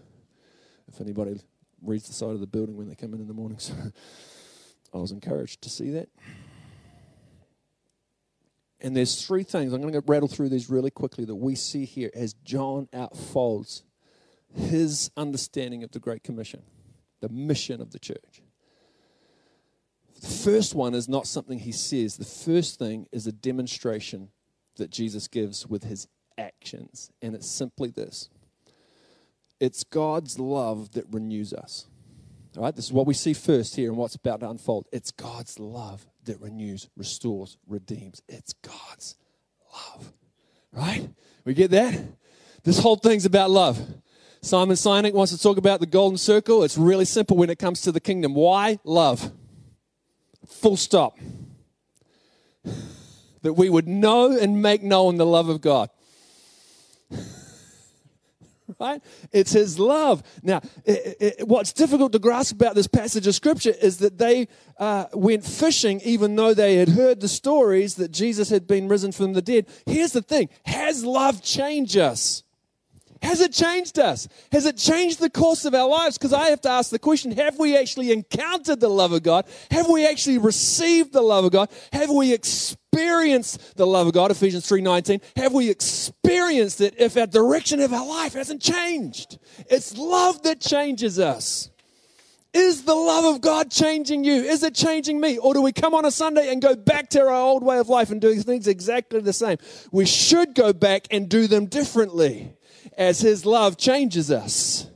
If 0.88 1.02
anybody 1.02 1.42
reads 1.82 2.08
the 2.08 2.14
side 2.14 2.30
of 2.30 2.40
the 2.40 2.48
building 2.48 2.78
when 2.78 2.88
they 2.88 2.96
come 2.96 3.14
in 3.14 3.20
in 3.20 3.28
the 3.28 3.34
morning, 3.34 3.60
I 4.94 4.98
was 4.98 5.12
encouraged 5.12 5.64
to 5.64 5.70
see 5.70 5.90
that. 5.92 6.08
And 8.80 8.96
there's 8.96 9.22
three 9.22 9.44
things. 9.44 9.74
I'm 9.74 9.82
going 9.82 9.92
to 9.92 10.04
rattle 10.08 10.30
through 10.30 10.48
these 10.48 10.70
really 10.70 10.92
quickly 10.92 11.26
that 11.26 11.36
we 11.36 11.56
see 11.56 11.84
here 11.84 12.10
as 12.16 12.32
John 12.46 12.88
outfolds 12.94 13.82
his 14.56 15.12
understanding 15.18 15.84
of 15.84 15.92
the 15.92 16.00
Great 16.00 16.24
Commission, 16.24 16.62
the 17.20 17.28
mission 17.28 17.82
of 17.82 17.92
the 17.92 18.00
church. 18.00 18.42
The 20.22 20.28
first 20.28 20.74
one 20.74 20.96
is 20.96 21.10
not 21.10 21.28
something 21.28 21.60
he 21.60 21.74
says. 21.74 22.16
The 22.16 22.24
first 22.24 22.80
thing 22.80 23.08
is 23.12 23.28
a 23.28 23.34
demonstration 23.34 24.30
that 24.78 24.90
Jesus 24.90 25.28
gives 25.28 25.68
with 25.68 25.84
his 25.84 26.08
actions. 26.38 27.12
And 27.22 27.36
it's 27.36 27.50
simply 27.50 27.90
this 27.90 28.30
it's 29.60 29.84
God's 29.84 30.40
love 30.40 30.92
that 30.92 31.06
renews 31.12 31.54
us. 31.54 31.88
All 32.56 32.64
right, 32.64 32.76
this 32.76 32.86
is 32.86 32.94
what 32.94 33.06
we 33.06 33.14
see 33.14 33.34
first 33.34 33.76
here 33.76 33.90
and 33.90 33.98
what's 33.98 34.16
about 34.16 34.40
to 34.40 34.50
unfold. 34.50 34.88
It's 34.92 35.12
God's 35.12 35.60
love 35.60 36.08
that 36.26 36.42
renews, 36.42 36.90
restores, 36.96 37.58
redeems. 37.68 38.22
It's 38.28 38.54
God's 38.54 39.16
love. 39.74 40.12
Right? 40.72 41.10
We 41.46 41.54
get 41.54 41.72
that? 41.72 42.00
This 42.64 42.80
whole 42.80 42.96
thing's 42.96 43.26
about 43.26 43.52
love. 43.52 43.80
Simon 44.42 44.76
Sinek 44.76 45.14
wants 45.14 45.32
to 45.34 45.42
talk 45.42 45.58
about 45.58 45.80
the 45.80 45.86
golden 45.86 46.18
circle. 46.18 46.64
It's 46.64 46.78
really 46.78 47.06
simple 47.06 47.38
when 47.38 47.50
it 47.50 47.60
comes 47.60 47.82
to 47.82 47.92
the 47.92 48.00
kingdom. 48.00 48.34
Why? 48.34 48.80
Love. 48.84 49.32
Full 50.46 50.78
stop. 50.78 51.18
That 53.48 53.54
we 53.54 53.70
would 53.70 53.88
know 53.88 54.38
and 54.38 54.62
make 54.62 54.84
known 54.84 55.16
the 55.16 55.26
love 55.26 55.48
of 55.48 55.62
God. 55.62 55.90
right? 58.78 59.02
It's 59.32 59.54
His 59.54 59.80
love. 59.80 60.22
Now, 60.44 60.60
it, 60.84 61.18
it, 61.22 61.48
what's 61.48 61.72
difficult 61.72 62.12
to 62.12 62.20
grasp 62.20 62.56
about 62.56 62.76
this 62.76 62.88
passage 62.88 63.26
of 63.26 63.36
Scripture 63.36 63.74
is 63.82 64.00
that 64.00 64.18
they 64.18 64.50
uh, 64.78 65.06
went 65.14 65.46
fishing 65.46 66.02
even 66.02 66.36
though 66.36 66.54
they 66.54 66.76
had 66.76 66.90
heard 66.90 67.22
the 67.22 67.30
stories 67.30 67.96
that 67.96 68.12
Jesus 68.12 68.50
had 68.50 68.68
been 68.68 68.90
risen 68.90 69.14
from 69.14 69.32
the 69.32 69.42
dead. 69.42 69.68
Here's 69.86 70.12
the 70.12 70.22
thing 70.22 70.50
Has 70.66 71.06
love 71.06 71.42
changed 71.42 71.96
us? 71.96 72.44
Has 73.22 73.40
it 73.40 73.54
changed 73.54 73.98
us? 73.98 74.28
Has 74.52 74.66
it 74.66 74.76
changed 74.76 75.22
the 75.22 75.30
course 75.30 75.64
of 75.64 75.74
our 75.74 75.88
lives? 75.88 76.18
Because 76.18 76.34
I 76.34 76.50
have 76.50 76.60
to 76.62 76.70
ask 76.70 76.92
the 76.92 77.00
question 77.00 77.32
have 77.32 77.58
we 77.58 77.78
actually 77.78 78.12
encountered 78.12 78.82
the 78.82 78.90
love 78.90 79.14
of 79.14 79.24
God? 79.24 79.46
Have 79.72 79.88
we 79.90 80.06
actually 80.06 80.38
received 80.38 81.14
the 81.14 81.22
love 81.22 81.46
of 81.46 81.54
God? 81.54 81.70
Have 81.94 82.10
we 82.10 82.34
experienced 82.34 82.87
the 83.76 83.88
love 83.88 84.08
of 84.08 84.14
God? 84.14 84.32
Ephesians 84.32 84.68
3:19. 84.68 85.22
Have 85.36 85.54
we 85.54 85.70
experienced 85.70 86.82
it 86.82 86.96
if 86.98 87.18
our 87.18 87.28
direction 87.28 87.80
of 87.80 87.94
our 87.94 88.06
life 88.06 88.34
hasn't 88.34 88.62
changed? 88.62 89.38
It's 89.70 89.98
love 89.98 90.44
that 90.44 90.60
changes 90.60 91.20
us. 91.20 91.70
Is 92.54 92.84
the 92.84 92.96
love 92.96 93.26
of 93.36 93.42
God 93.42 93.70
changing 93.70 94.24
you? 94.24 94.42
Is 94.44 94.64
it 94.64 94.74
changing 94.74 95.20
me? 95.20 95.38
Or 95.38 95.54
do 95.54 95.62
we 95.62 95.72
come 95.72 95.94
on 95.94 96.06
a 96.06 96.12
Sunday 96.12 96.52
and 96.52 96.62
go 96.62 96.76
back 96.76 97.10
to 97.12 97.22
our 97.22 97.32
old 97.32 97.64
way 97.64 97.78
of 97.78 97.90
life 97.90 98.10
and 98.10 98.20
do 98.20 98.34
things 98.42 98.68
exactly 98.68 99.20
the 99.20 99.34
same? 99.34 99.58
We 99.92 100.06
should 100.06 100.56
go 100.56 100.74
back 100.74 101.08
and 101.12 101.30
do 101.30 101.48
them 101.48 101.68
differently 101.68 102.54
as 102.98 103.20
his 103.20 103.46
love 103.46 103.78
changes 103.78 104.32
us 104.32 104.88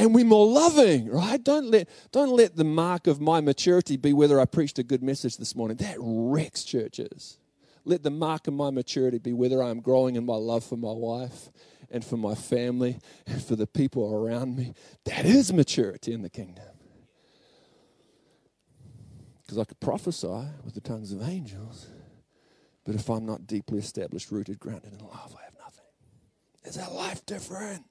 and 0.00 0.14
we're 0.14 0.24
more 0.24 0.46
loving, 0.46 1.10
right? 1.10 1.44
Don't 1.44 1.70
let, 1.70 1.86
don't 2.10 2.30
let 2.30 2.56
the 2.56 2.64
mark 2.64 3.06
of 3.06 3.20
my 3.20 3.42
maturity 3.42 3.98
be 3.98 4.14
whether 4.14 4.40
I 4.40 4.46
preached 4.46 4.78
a 4.78 4.82
good 4.82 5.02
message 5.02 5.36
this 5.36 5.54
morning. 5.54 5.76
That 5.76 5.96
wrecks 5.98 6.64
churches. 6.64 7.36
Let 7.84 8.02
the 8.02 8.10
mark 8.10 8.46
of 8.46 8.54
my 8.54 8.70
maturity 8.70 9.18
be 9.18 9.34
whether 9.34 9.62
I'm 9.62 9.80
growing 9.80 10.16
in 10.16 10.24
my 10.24 10.36
love 10.36 10.64
for 10.64 10.78
my 10.78 10.90
wife 10.90 11.50
and 11.90 12.02
for 12.02 12.16
my 12.16 12.34
family 12.34 12.98
and 13.26 13.44
for 13.44 13.56
the 13.56 13.66
people 13.66 14.14
around 14.14 14.56
me. 14.56 14.72
That 15.04 15.26
is 15.26 15.52
maturity 15.52 16.14
in 16.14 16.22
the 16.22 16.30
kingdom. 16.30 16.64
Because 19.42 19.58
I 19.58 19.64
could 19.64 19.80
prophesy 19.80 20.46
with 20.64 20.72
the 20.72 20.80
tongues 20.80 21.12
of 21.12 21.28
angels, 21.28 21.88
but 22.86 22.94
if 22.94 23.10
I'm 23.10 23.26
not 23.26 23.46
deeply 23.46 23.78
established, 23.78 24.30
rooted, 24.30 24.60
grounded 24.60 24.94
in 24.94 25.00
love, 25.00 25.36
I 25.38 25.44
have 25.44 25.58
nothing. 25.58 25.84
is 26.64 26.78
our 26.78 26.90
life 26.90 27.26
different? 27.26 27.84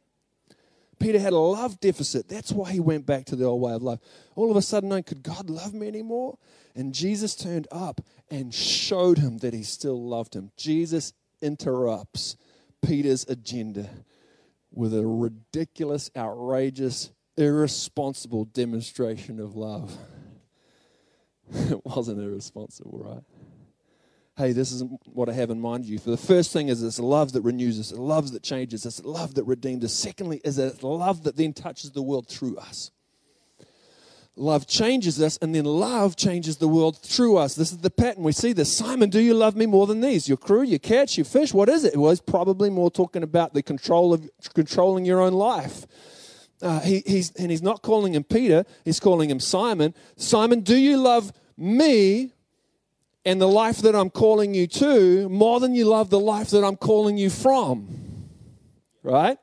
Peter 1.00 1.20
had 1.20 1.34
a 1.34 1.38
love 1.38 1.80
deficit. 1.80 2.28
That's 2.28 2.52
why 2.52 2.72
he 2.72 2.80
went 2.80 3.06
back 3.06 3.26
to 3.26 3.36
the 3.36 3.46
old 3.46 3.62
way 3.62 3.74
of 3.74 3.82
life. 3.82 4.00
All 4.36 4.52
of 4.52 4.58
a 4.58 4.62
sudden, 4.62 5.02
could 5.04 5.24
God 5.24 5.50
love 5.50 5.74
me 5.74 5.88
anymore? 5.88 6.38
And 6.76 6.94
Jesus 6.94 7.36
turned 7.36 7.68
up 7.72 8.02
and 8.30 8.54
showed 8.54 9.18
him 9.18 9.40
that 9.40 9.54
he 9.54 9.64
still 9.64 10.02
loved 10.02 10.36
him. 10.36 10.52
Jesus 10.58 11.14
interrupts 11.42 12.36
Peter's 12.82 13.26
agenda 13.28 13.90
with 14.72 14.94
a 14.94 15.06
ridiculous, 15.06 16.12
outrageous, 16.16 17.12
irresponsible 17.38 18.46
demonstration 18.46 19.40
of 19.40 19.56
love. 19.56 19.96
it 21.52 21.84
wasn't 21.86 22.20
irresponsible, 22.20 23.00
right? 23.00 23.24
Hey, 24.40 24.54
this 24.54 24.72
isn't 24.72 25.02
what 25.06 25.28
I 25.28 25.34
have 25.34 25.50
in 25.50 25.60
mind 25.60 25.84
for 25.84 25.92
you. 25.92 26.00
For 26.00 26.12
the 26.12 26.18
first 26.18 26.54
thing 26.54 26.70
is 26.70 26.82
it's 26.82 26.98
love 26.98 27.34
that 27.34 27.42
renews 27.42 27.78
us, 27.78 27.92
love 27.92 28.32
that 28.32 28.42
changes 28.42 28.86
us, 28.86 29.04
love 29.04 29.36
that 29.36 29.44
redeems 29.44 29.84
us. 29.84 29.94
Secondly, 29.94 30.40
is 30.46 30.58
it's 30.58 30.82
love 30.82 31.24
that 31.24 31.36
then 31.36 31.52
touches 31.52 31.92
the 31.92 32.02
world 32.02 32.28
through 32.30 32.58
us. 32.58 32.92
Love 34.38 34.66
changes 34.66 35.22
us, 35.22 35.38
and 35.42 35.54
then 35.54 35.66
love 35.66 36.16
changes 36.16 36.56
the 36.56 36.70
world 36.70 36.98
through 36.98 37.36
us. 37.36 37.56
This 37.56 37.74
is 37.74 37.80
the 37.80 37.90
pattern. 37.90 38.24
We 38.24 38.32
see 38.32 38.54
this. 38.54 38.74
Simon, 38.74 39.10
do 39.10 39.20
you 39.20 39.34
love 39.34 39.58
me 39.58 39.66
more 39.66 39.86
than 39.86 40.00
these? 40.00 40.30
Your 40.30 40.38
crew, 40.38 40.62
your 40.62 40.80
catch, 40.80 41.18
your 41.18 41.26
fish? 41.26 41.54
What 41.54 41.68
is 41.68 41.84
it? 41.84 41.94
It 41.94 42.00
was 42.00 42.22
probably 42.22 42.70
more 42.70 42.90
talking 42.90 43.24
about 43.24 43.54
the 43.54 43.62
control 43.62 44.14
of 44.14 44.30
controlling 44.54 45.04
your 45.04 45.20
own 45.20 45.34
life. 45.34 45.86
Uh, 46.62 46.80
he, 46.80 47.04
he's, 47.06 47.36
and 47.36 47.52
he's 47.52 47.62
not 47.62 47.82
calling 47.82 48.16
him 48.16 48.24
Peter, 48.24 48.66
he's 48.86 49.02
calling 49.02 49.30
him 49.30 49.42
Simon. 49.42 49.94
Simon, 50.16 50.62
do 50.62 50.78
you 50.78 50.98
love 50.98 51.34
me 51.58 52.32
and 53.26 53.42
the 53.42 53.48
life 53.48 53.78
that 53.80 53.96
I'm 53.96 54.10
calling 54.10 54.54
you 54.54 54.68
to 54.68 55.30
more 55.30 55.60
than 55.60 55.76
you 55.76 55.86
love 55.86 56.10
the 56.10 56.20
life 56.20 56.50
that 56.52 56.64
I'm 56.64 56.78
calling 56.78 57.18
you 57.18 57.30
from. 57.30 58.28
Right? 59.04 59.38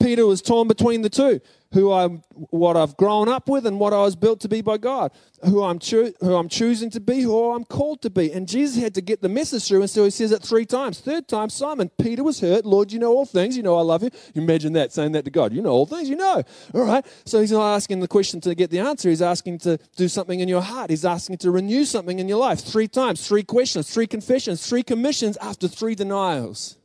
Peter 0.00 0.26
was 0.26 0.42
torn 0.42 0.68
between 0.68 1.02
the 1.02 1.10
two 1.10 1.40
who 1.72 1.92
I'm, 1.92 2.22
what 2.50 2.76
I've 2.76 2.96
grown 2.96 3.28
up 3.28 3.48
with 3.48 3.66
and 3.66 3.78
what 3.78 3.92
I 3.92 4.00
was 4.02 4.16
built 4.16 4.40
to 4.40 4.48
be 4.48 4.62
by 4.62 4.78
God, 4.78 5.12
who 5.44 5.62
I'm, 5.62 5.78
who 5.80 6.34
I'm 6.34 6.48
choosing 6.48 6.88
to 6.90 7.00
be, 7.00 7.20
who 7.20 7.52
I'm 7.52 7.64
called 7.64 8.00
to 8.02 8.10
be. 8.10 8.32
And 8.32 8.48
Jesus 8.48 8.82
had 8.82 8.94
to 8.94 9.02
get 9.02 9.20
the 9.20 9.28
message 9.28 9.68
through, 9.68 9.82
and 9.82 9.90
so 9.90 10.04
he 10.04 10.10
says 10.10 10.32
it 10.32 10.42
three 10.42 10.64
times. 10.64 11.00
Third 11.00 11.28
time, 11.28 11.50
Simon, 11.50 11.90
Peter 11.98 12.24
was 12.24 12.40
hurt. 12.40 12.64
Lord, 12.64 12.90
you 12.90 12.98
know 12.98 13.12
all 13.12 13.26
things. 13.26 13.56
You 13.56 13.62
know 13.62 13.76
I 13.76 13.82
love 13.82 14.02
you. 14.02 14.10
you 14.34 14.42
imagine 14.42 14.72
that, 14.74 14.92
saying 14.92 15.12
that 15.12 15.26
to 15.26 15.30
God. 15.30 15.52
You 15.52 15.60
know 15.60 15.70
all 15.70 15.86
things. 15.86 16.08
You 16.08 16.16
know. 16.16 16.42
All 16.74 16.84
right. 16.84 17.04
So 17.26 17.40
he's 17.40 17.52
not 17.52 17.74
asking 17.74 18.00
the 18.00 18.08
question 18.08 18.40
to 18.42 18.54
get 18.54 18.70
the 18.70 18.78
answer. 18.78 19.10
He's 19.10 19.22
asking 19.22 19.58
to 19.60 19.78
do 19.96 20.08
something 20.08 20.40
in 20.40 20.48
your 20.48 20.62
heart. 20.62 20.88
He's 20.88 21.04
asking 21.04 21.38
to 21.38 21.50
renew 21.50 21.84
something 21.84 22.18
in 22.18 22.28
your 22.28 22.38
life. 22.38 22.60
Three 22.60 22.88
times, 22.88 23.26
three 23.26 23.42
questions, 23.42 23.92
three 23.92 24.06
confessions, 24.06 24.66
three 24.66 24.82
commissions 24.82 25.36
after 25.38 25.68
three 25.68 25.94
denials. 25.94 26.77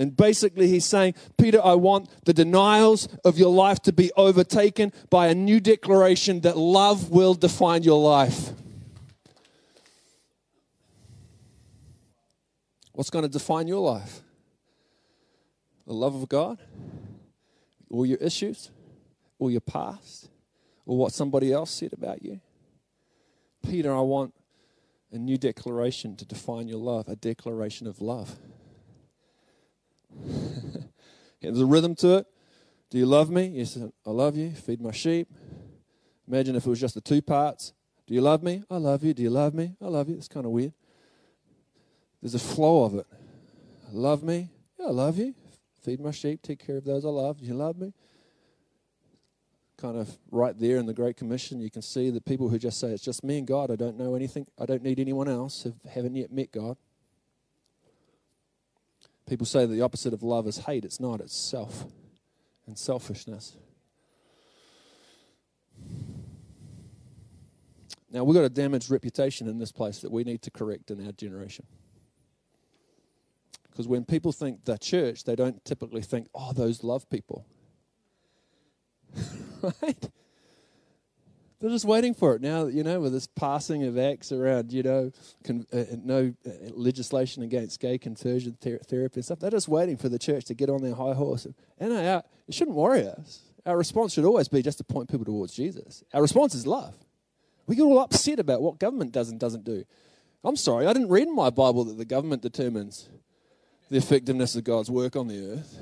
And 0.00 0.16
basically, 0.16 0.66
he's 0.66 0.86
saying, 0.86 1.12
Peter, 1.36 1.60
I 1.62 1.74
want 1.74 2.08
the 2.24 2.32
denials 2.32 3.06
of 3.22 3.38
your 3.38 3.52
life 3.52 3.80
to 3.82 3.92
be 3.92 4.10
overtaken 4.16 4.94
by 5.10 5.26
a 5.26 5.34
new 5.34 5.60
declaration 5.60 6.40
that 6.40 6.56
love 6.56 7.10
will 7.10 7.34
define 7.34 7.82
your 7.82 8.02
life. 8.02 8.52
What's 12.94 13.10
going 13.10 13.24
to 13.24 13.28
define 13.28 13.68
your 13.68 13.80
life? 13.80 14.22
The 15.86 15.92
love 15.92 16.14
of 16.14 16.30
God? 16.30 16.58
Or 17.90 18.06
your 18.06 18.18
issues? 18.22 18.70
Or 19.38 19.50
your 19.50 19.60
past? 19.60 20.30
Or 20.86 20.96
what 20.96 21.12
somebody 21.12 21.52
else 21.52 21.70
said 21.72 21.92
about 21.92 22.22
you? 22.22 22.40
Peter, 23.62 23.94
I 23.94 24.00
want 24.00 24.32
a 25.12 25.18
new 25.18 25.36
declaration 25.36 26.16
to 26.16 26.24
define 26.24 26.68
your 26.68 26.78
love, 26.78 27.06
a 27.06 27.16
declaration 27.16 27.86
of 27.86 28.00
love. 28.00 28.38
There's 31.40 31.60
a 31.60 31.66
rhythm 31.66 31.94
to 31.96 32.18
it. 32.18 32.26
Do 32.90 32.98
you 32.98 33.06
love 33.06 33.30
me? 33.30 33.46
Yes, 33.46 33.78
I 33.78 34.10
love 34.10 34.36
you. 34.36 34.50
Feed 34.50 34.80
my 34.80 34.90
sheep. 34.90 35.28
Imagine 36.26 36.56
if 36.56 36.66
it 36.66 36.70
was 36.70 36.80
just 36.80 36.94
the 36.94 37.00
two 37.00 37.22
parts. 37.22 37.72
Do 38.06 38.14
you 38.14 38.20
love 38.20 38.42
me? 38.42 38.64
I 38.70 38.76
love 38.76 39.04
you. 39.04 39.14
Do 39.14 39.22
you 39.22 39.30
love 39.30 39.54
me? 39.54 39.76
I 39.80 39.86
love 39.86 40.08
you. 40.08 40.16
It's 40.16 40.28
kind 40.28 40.44
of 40.44 40.52
weird. 40.52 40.72
There's 42.20 42.34
a 42.34 42.40
flow 42.40 42.84
of 42.84 42.94
it. 42.96 43.06
Love 43.92 44.22
me? 44.22 44.50
Yeah, 44.78 44.86
I 44.86 44.90
love 44.90 45.18
you. 45.18 45.34
Feed 45.82 46.00
my 46.00 46.10
sheep. 46.10 46.42
Take 46.42 46.64
care 46.64 46.76
of 46.76 46.84
those 46.84 47.04
I 47.04 47.08
love. 47.08 47.38
Do 47.38 47.46
you 47.46 47.54
love 47.54 47.78
me? 47.78 47.92
Kind 49.78 49.96
of 49.96 50.18
right 50.30 50.58
there 50.58 50.76
in 50.76 50.86
the 50.86 50.92
Great 50.92 51.16
Commission, 51.16 51.60
you 51.60 51.70
can 51.70 51.80
see 51.80 52.10
the 52.10 52.20
people 52.20 52.48
who 52.48 52.58
just 52.58 52.78
say, 52.78 52.88
It's 52.88 53.02
just 53.02 53.24
me 53.24 53.38
and 53.38 53.46
God. 53.46 53.70
I 53.70 53.76
don't 53.76 53.96
know 53.96 54.14
anything. 54.14 54.46
I 54.58 54.66
don't 54.66 54.82
need 54.82 55.00
anyone 55.00 55.28
else. 55.28 55.62
Have, 55.62 55.74
haven't 55.88 56.16
yet 56.16 56.30
met 56.30 56.52
God. 56.52 56.76
People 59.30 59.46
say 59.46 59.64
that 59.64 59.72
the 59.72 59.82
opposite 59.82 60.12
of 60.12 60.24
love 60.24 60.48
is 60.48 60.58
hate. 60.58 60.84
It's 60.84 60.98
not, 60.98 61.20
it's 61.20 61.36
self 61.36 61.84
and 62.66 62.76
selfishness. 62.76 63.56
Now, 68.10 68.24
we've 68.24 68.34
got 68.34 68.42
a 68.42 68.48
damaged 68.48 68.90
reputation 68.90 69.46
in 69.46 69.58
this 69.58 69.70
place 69.70 70.00
that 70.00 70.10
we 70.10 70.24
need 70.24 70.42
to 70.42 70.50
correct 70.50 70.90
in 70.90 71.06
our 71.06 71.12
generation. 71.12 71.64
Because 73.70 73.86
when 73.86 74.04
people 74.04 74.32
think 74.32 74.64
the 74.64 74.76
church, 74.76 75.22
they 75.22 75.36
don't 75.36 75.64
typically 75.64 76.02
think, 76.02 76.26
oh, 76.34 76.52
those 76.52 76.82
love 76.82 77.08
people. 77.08 77.46
right? 79.62 80.10
They're 81.60 81.70
just 81.70 81.84
waiting 81.84 82.14
for 82.14 82.34
it 82.34 82.40
now. 82.40 82.66
You 82.66 82.82
know, 82.82 83.00
with 83.00 83.12
this 83.12 83.26
passing 83.26 83.84
of 83.84 83.98
acts 83.98 84.32
around, 84.32 84.72
you 84.72 84.82
know, 84.82 85.12
con- 85.44 85.66
uh, 85.72 85.80
uh 85.80 85.96
no 86.02 86.34
uh, 86.46 86.50
legislation 86.72 87.42
against 87.42 87.80
gay 87.80 87.98
conversion 87.98 88.56
ther- 88.60 88.78
therapy 88.78 89.16
and 89.16 89.24
stuff. 89.24 89.40
They're 89.40 89.50
just 89.50 89.68
waiting 89.68 89.98
for 89.98 90.08
the 90.08 90.18
church 90.18 90.46
to 90.46 90.54
get 90.54 90.70
on 90.70 90.82
their 90.82 90.94
high 90.94 91.12
horse. 91.12 91.44
And, 91.44 91.54
and 91.78 91.92
our, 91.92 92.22
it 92.48 92.54
shouldn't 92.54 92.76
worry 92.76 93.06
us. 93.06 93.42
Our 93.66 93.76
response 93.76 94.14
should 94.14 94.24
always 94.24 94.48
be 94.48 94.62
just 94.62 94.78
to 94.78 94.84
point 94.84 95.10
people 95.10 95.26
towards 95.26 95.52
Jesus. 95.52 96.02
Our 96.14 96.22
response 96.22 96.54
is 96.54 96.66
love. 96.66 96.94
We 97.66 97.76
get 97.76 97.82
all 97.82 98.00
upset 98.00 98.38
about 98.38 98.62
what 98.62 98.78
government 98.78 99.12
does 99.12 99.28
and 99.28 99.38
doesn't 99.38 99.64
do. 99.64 99.84
I'm 100.42 100.56
sorry, 100.56 100.86
I 100.86 100.94
didn't 100.94 101.10
read 101.10 101.28
in 101.28 101.36
my 101.36 101.50
Bible 101.50 101.84
that 101.84 101.98
the 101.98 102.06
government 102.06 102.40
determines 102.40 103.10
the 103.90 103.98
effectiveness 103.98 104.56
of 104.56 104.64
God's 104.64 104.90
work 104.90 105.14
on 105.14 105.28
the 105.28 105.52
earth. 105.52 105.78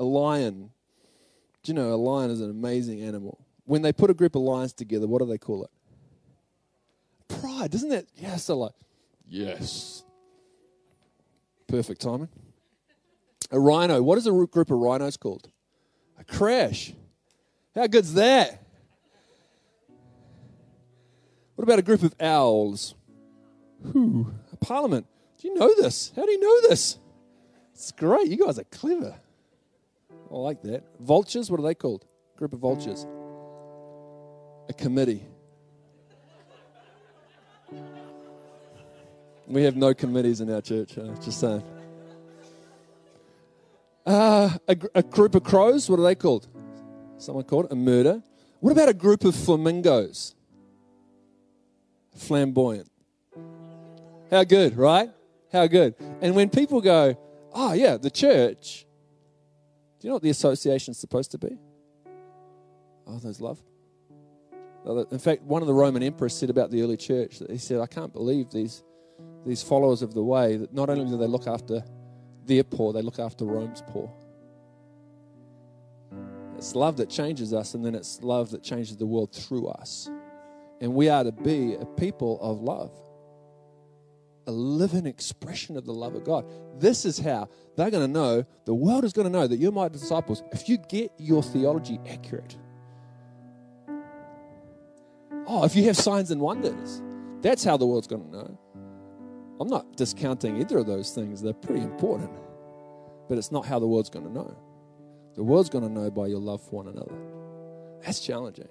A 0.00 0.02
lion. 0.02 0.70
Do 1.62 1.70
you 1.70 1.74
know 1.74 1.92
a 1.92 1.94
lion 1.94 2.30
is 2.30 2.40
an 2.40 2.50
amazing 2.50 3.02
animal? 3.02 3.44
When 3.66 3.82
they 3.82 3.92
put 3.92 4.10
a 4.10 4.14
group 4.14 4.34
of 4.34 4.40
lions 4.40 4.72
together, 4.72 5.06
what 5.06 5.20
do 5.20 5.26
they 5.26 5.38
call 5.38 5.62
it? 5.62 5.70
Pride, 7.28 7.70
doesn't 7.70 7.90
that? 7.90 8.06
Yes, 8.16 8.46
they're 8.46 8.56
like, 8.56 8.72
yes. 9.28 10.02
Perfect 11.68 12.00
timing. 12.00 12.30
A 13.52 13.60
rhino. 13.60 14.02
What 14.02 14.16
is 14.16 14.26
a 14.26 14.30
group 14.30 14.70
of 14.70 14.70
rhinos 14.70 15.16
called? 15.16 15.50
A 16.18 16.24
crash. 16.24 16.94
How 17.74 17.86
good's 17.86 18.14
that? 18.14 18.64
What 21.54 21.64
about 21.64 21.78
a 21.78 21.82
group 21.82 22.02
of 22.02 22.14
owls? 22.18 22.94
Whew, 23.92 24.32
a 24.50 24.56
parliament. 24.56 25.06
Do 25.38 25.48
you 25.48 25.54
know 25.54 25.74
this? 25.76 26.10
How 26.16 26.24
do 26.24 26.32
you 26.32 26.40
know 26.40 26.68
this? 26.68 26.98
It's 27.74 27.92
great. 27.92 28.28
You 28.28 28.38
guys 28.38 28.58
are 28.58 28.64
clever. 28.64 29.20
I 30.30 30.36
like 30.36 30.62
that. 30.62 30.84
Vultures, 31.00 31.50
what 31.50 31.58
are 31.60 31.64
they 31.64 31.74
called? 31.74 32.06
Group 32.36 32.52
of 32.52 32.60
vultures. 32.60 33.06
A 34.68 34.72
committee. 34.72 35.24
We 39.46 39.64
have 39.64 39.74
no 39.74 39.92
committees 39.92 40.40
in 40.40 40.52
our 40.52 40.60
church, 40.60 40.96
uh, 40.96 41.14
just 41.20 41.40
saying. 41.40 41.64
Uh, 44.06 44.50
a, 44.68 44.76
a 44.94 45.02
group 45.02 45.34
of 45.34 45.42
crows, 45.42 45.90
what 45.90 45.98
are 45.98 46.04
they 46.04 46.14
called? 46.14 46.46
Someone 47.18 47.44
called 47.44 47.66
it 47.66 47.72
a 47.72 47.76
murder. 47.76 48.22
What 48.60 48.70
about 48.70 48.88
a 48.88 48.94
group 48.94 49.24
of 49.24 49.34
flamingos? 49.34 50.36
Flamboyant. 52.14 52.88
How 54.30 54.44
good, 54.44 54.76
right? 54.76 55.10
How 55.52 55.66
good. 55.66 55.96
And 56.20 56.36
when 56.36 56.48
people 56.48 56.80
go, 56.80 57.16
oh, 57.52 57.72
yeah, 57.72 57.96
the 57.96 58.10
church, 58.10 58.86
do 60.00 60.06
you 60.06 60.10
know 60.10 60.14
what 60.14 60.22
the 60.22 60.30
association's 60.30 60.98
supposed 60.98 61.30
to 61.32 61.38
be? 61.38 61.58
Oh, 63.06 63.18
there's 63.18 63.40
love. 63.40 63.62
In 65.10 65.18
fact, 65.18 65.42
one 65.42 65.60
of 65.60 65.68
the 65.68 65.74
Roman 65.74 66.02
emperors 66.02 66.34
said 66.34 66.48
about 66.48 66.70
the 66.70 66.80
early 66.80 66.96
church 66.96 67.38
that 67.40 67.50
he 67.50 67.58
said, 67.58 67.80
I 67.80 67.86
can't 67.86 68.12
believe 68.12 68.50
these, 68.50 68.82
these 69.44 69.62
followers 69.62 70.00
of 70.00 70.14
the 70.14 70.22
way 70.22 70.56
that 70.56 70.72
not 70.72 70.88
only 70.88 71.04
do 71.04 71.18
they 71.18 71.26
look 71.26 71.46
after 71.46 71.84
their 72.46 72.64
poor, 72.64 72.94
they 72.94 73.02
look 73.02 73.18
after 73.18 73.44
Rome's 73.44 73.82
poor. 73.88 74.10
It's 76.56 76.74
love 76.74 76.96
that 76.96 77.10
changes 77.10 77.52
us, 77.52 77.74
and 77.74 77.84
then 77.84 77.94
it's 77.94 78.22
love 78.22 78.50
that 78.52 78.62
changes 78.62 78.96
the 78.96 79.06
world 79.06 79.34
through 79.34 79.68
us. 79.68 80.10
And 80.80 80.94
we 80.94 81.10
are 81.10 81.24
to 81.24 81.32
be 81.32 81.74
a 81.74 81.84
people 81.84 82.38
of 82.40 82.62
love, 82.62 82.90
a 84.50 84.52
living 84.52 85.06
expression 85.06 85.76
of 85.76 85.84
the 85.86 85.94
love 85.94 86.16
of 86.16 86.24
God. 86.24 86.44
This 86.80 87.04
is 87.04 87.20
how 87.20 87.48
they're 87.76 87.90
going 87.90 88.04
to 88.04 88.12
know, 88.12 88.44
the 88.64 88.74
world 88.74 89.04
is 89.04 89.12
going 89.12 89.26
to 89.26 89.32
know 89.32 89.46
that 89.46 89.58
you're 89.58 89.70
my 89.70 89.88
disciples 89.88 90.42
if 90.50 90.68
you 90.68 90.76
get 90.76 91.12
your 91.18 91.40
theology 91.40 92.00
accurate. 92.08 92.56
Oh, 95.46 95.64
if 95.64 95.76
you 95.76 95.84
have 95.84 95.96
signs 95.96 96.32
and 96.32 96.40
wonders, 96.40 97.00
that's 97.42 97.62
how 97.62 97.76
the 97.76 97.86
world's 97.86 98.08
going 98.08 98.24
to 98.24 98.30
know. 98.30 98.58
I'm 99.60 99.68
not 99.68 99.96
discounting 99.96 100.60
either 100.60 100.78
of 100.78 100.86
those 100.86 101.12
things, 101.12 101.40
they're 101.40 101.52
pretty 101.52 101.82
important. 101.82 102.32
But 103.28 103.38
it's 103.38 103.52
not 103.52 103.64
how 103.64 103.78
the 103.78 103.86
world's 103.86 104.10
going 104.10 104.26
to 104.26 104.32
know. 104.32 104.56
The 105.36 105.44
world's 105.44 105.70
going 105.70 105.84
to 105.84 105.90
know 105.90 106.10
by 106.10 106.26
your 106.26 106.40
love 106.40 106.60
for 106.60 106.82
one 106.82 106.88
another. 106.88 107.14
That's 108.02 108.18
challenging. 108.18 108.68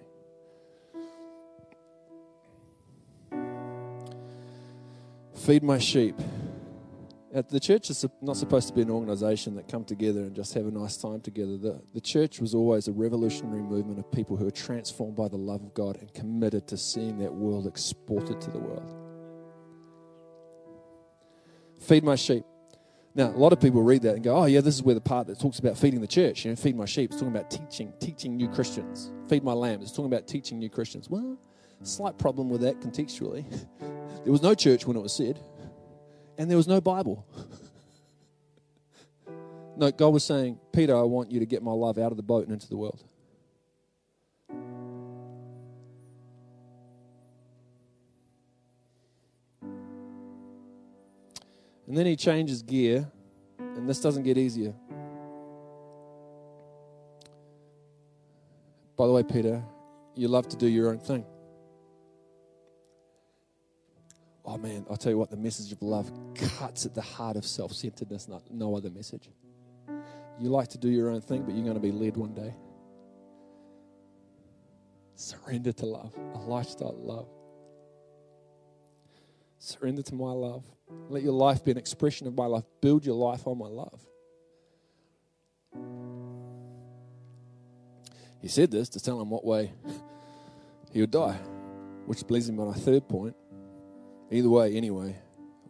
Feed 5.39 5.63
my 5.63 5.77
sheep. 5.77 6.15
The 7.31 7.59
church 7.59 7.89
is 7.89 8.05
not 8.21 8.37
supposed 8.37 8.67
to 8.69 8.73
be 8.73 8.81
an 8.81 8.89
organization 8.89 9.55
that 9.55 9.67
come 9.67 9.85
together 9.85 10.21
and 10.21 10.35
just 10.35 10.53
have 10.55 10.65
a 10.65 10.71
nice 10.71 10.97
time 10.97 11.21
together. 11.21 11.57
The, 11.57 11.81
the 11.93 12.01
church 12.01 12.39
was 12.39 12.53
always 12.53 12.87
a 12.87 12.91
revolutionary 12.91 13.61
movement 13.61 13.99
of 13.99 14.11
people 14.11 14.35
who 14.35 14.47
are 14.47 14.51
transformed 14.51 15.15
by 15.15 15.27
the 15.27 15.37
love 15.37 15.63
of 15.63 15.73
God 15.73 15.97
and 16.01 16.13
committed 16.13 16.67
to 16.67 16.77
seeing 16.77 17.19
that 17.19 17.33
world 17.33 17.67
exported 17.67 18.41
to 18.41 18.51
the 18.51 18.59
world. 18.59 18.95
Feed 21.79 22.03
my 22.03 22.15
sheep. 22.15 22.43
Now, 23.15 23.27
a 23.29 23.37
lot 23.37 23.53
of 23.53 23.61
people 23.61 23.81
read 23.81 24.01
that 24.03 24.15
and 24.15 24.23
go, 24.23 24.35
oh, 24.35 24.45
yeah, 24.45 24.61
this 24.61 24.75
is 24.75 24.83
where 24.83 24.95
the 24.95 25.01
part 25.01 25.27
that 25.27 25.39
talks 25.39 25.59
about 25.59 25.77
feeding 25.77 26.01
the 26.01 26.07
church. 26.07 26.45
You 26.45 26.51
know, 26.51 26.55
feed 26.55 26.75
my 26.75 26.85
sheep. 26.85 27.11
It's 27.11 27.19
talking 27.19 27.35
about 27.35 27.49
teaching, 27.49 27.93
teaching 27.99 28.35
new 28.35 28.49
Christians. 28.49 29.11
Feed 29.29 29.43
my 29.43 29.53
lambs. 29.53 29.83
It's 29.83 29.91
talking 29.91 30.11
about 30.11 30.27
teaching 30.27 30.59
new 30.59 30.69
Christians. 30.69 31.09
Well, 31.09 31.37
slight 31.83 32.17
problem 32.17 32.49
with 32.49 32.61
that 32.61 32.81
contextually. 32.81 33.45
there 34.23 34.31
was 34.31 34.41
no 34.41 34.53
church 34.53 34.85
when 34.85 34.97
it 34.97 35.01
was 35.01 35.13
said, 35.13 35.39
and 36.37 36.49
there 36.49 36.57
was 36.57 36.67
no 36.67 36.81
Bible. 36.81 37.25
no, 39.77 39.91
God 39.91 40.09
was 40.09 40.23
saying, 40.23 40.59
Peter, 40.71 40.95
I 40.95 41.03
want 41.03 41.31
you 41.31 41.39
to 41.39 41.45
get 41.45 41.63
my 41.63 41.71
love 41.71 41.97
out 41.97 42.11
of 42.11 42.17
the 42.17 42.23
boat 42.23 42.43
and 42.43 42.53
into 42.53 42.67
the 42.67 42.77
world. 42.77 43.03
And 51.87 51.97
then 51.97 52.05
he 52.05 52.15
changes 52.15 52.61
gear, 52.61 53.09
and 53.57 53.89
this 53.89 53.99
doesn't 53.99 54.21
get 54.21 54.37
easier. 54.37 54.75
By 58.95 59.07
the 59.07 59.13
way, 59.13 59.23
Peter, 59.23 59.63
you 60.13 60.27
love 60.27 60.47
to 60.49 60.57
do 60.57 60.67
your 60.67 60.89
own 60.89 60.99
thing. 60.99 61.25
Oh 64.51 64.57
man, 64.57 64.83
I'll 64.89 64.97
tell 64.97 65.11
you 65.11 65.17
what, 65.19 65.29
the 65.29 65.37
message 65.37 65.71
of 65.71 65.79
love 65.83 66.11
cuts 66.33 66.87
at 66.87 66.95
the 66.95 67.03
heart 67.03 67.37
of 67.37 67.45
self 67.45 67.71
centeredness, 67.71 68.27
not, 68.27 68.41
no 68.49 68.75
other 68.75 68.89
message. 68.89 69.29
You 70.39 70.49
like 70.49 70.69
to 70.69 70.79
do 70.79 70.89
your 70.89 71.11
own 71.11 71.21
thing, 71.21 71.43
but 71.43 71.53
you're 71.53 71.63
going 71.63 71.75
to 71.75 71.79
be 71.79 71.91
led 71.91 72.17
one 72.17 72.33
day. 72.33 72.55
Surrender 75.13 75.71
to 75.73 75.85
love, 75.85 76.15
a 76.33 76.39
lifestyle 76.39 76.89
of 76.89 76.97
love. 76.97 77.27
Surrender 79.59 80.01
to 80.01 80.15
my 80.15 80.31
love. 80.31 80.65
Let 81.09 81.21
your 81.21 81.33
life 81.33 81.63
be 81.63 81.69
an 81.69 81.77
expression 81.77 82.25
of 82.25 82.35
my 82.35 82.47
life. 82.47 82.63
Build 82.81 83.05
your 83.05 83.17
life 83.17 83.45
on 83.45 83.59
my 83.59 83.67
love. 83.67 84.01
He 88.41 88.47
said 88.47 88.71
this 88.71 88.89
to 88.89 88.99
tell 88.99 89.21
him 89.21 89.29
what 89.29 89.45
way 89.45 89.73
he 90.91 91.01
would 91.01 91.11
die, 91.11 91.37
which 92.07 92.23
leads 92.31 92.49
him 92.49 92.59
on 92.59 92.69
a 92.69 92.73
third 92.73 93.07
point. 93.07 93.35
Either 94.31 94.49
way, 94.49 94.75
anyway, 94.75 95.15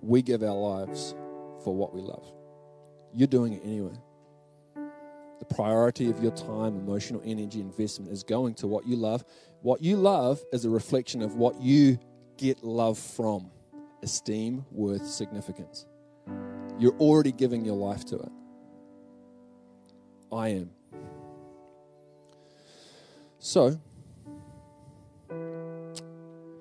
we 0.02 0.22
give 0.22 0.44
our 0.44 0.56
lives 0.56 1.16
for 1.64 1.74
what 1.74 1.94
we 1.94 2.02
love. 2.02 2.26
You're 3.14 3.28
doing 3.28 3.54
it 3.54 3.62
anyway. 3.64 3.98
The 4.76 5.46
priority 5.46 6.10
of 6.10 6.22
your 6.22 6.34
time, 6.34 6.76
emotional 6.76 7.22
energy, 7.24 7.62
investment 7.62 8.12
is 8.12 8.24
going 8.24 8.56
to 8.56 8.68
what 8.68 8.86
you 8.86 8.98
love. 8.98 9.24
What 9.62 9.82
you 9.82 9.96
love 9.96 10.42
is 10.52 10.66
a 10.66 10.70
reflection 10.70 11.22
of 11.22 11.36
what 11.36 11.62
you 11.62 11.98
get 12.38 12.64
love 12.64 12.98
from 12.98 13.50
esteem, 14.04 14.66
worth, 14.72 15.08
significance. 15.08 15.86
You're 16.78 16.96
already 16.98 17.32
giving 17.32 17.66
your 17.66 17.76
life 17.76 18.06
to 18.06 18.18
it. 18.18 18.32
I 20.32 20.50
am. 20.50 20.70
So, 23.40 23.80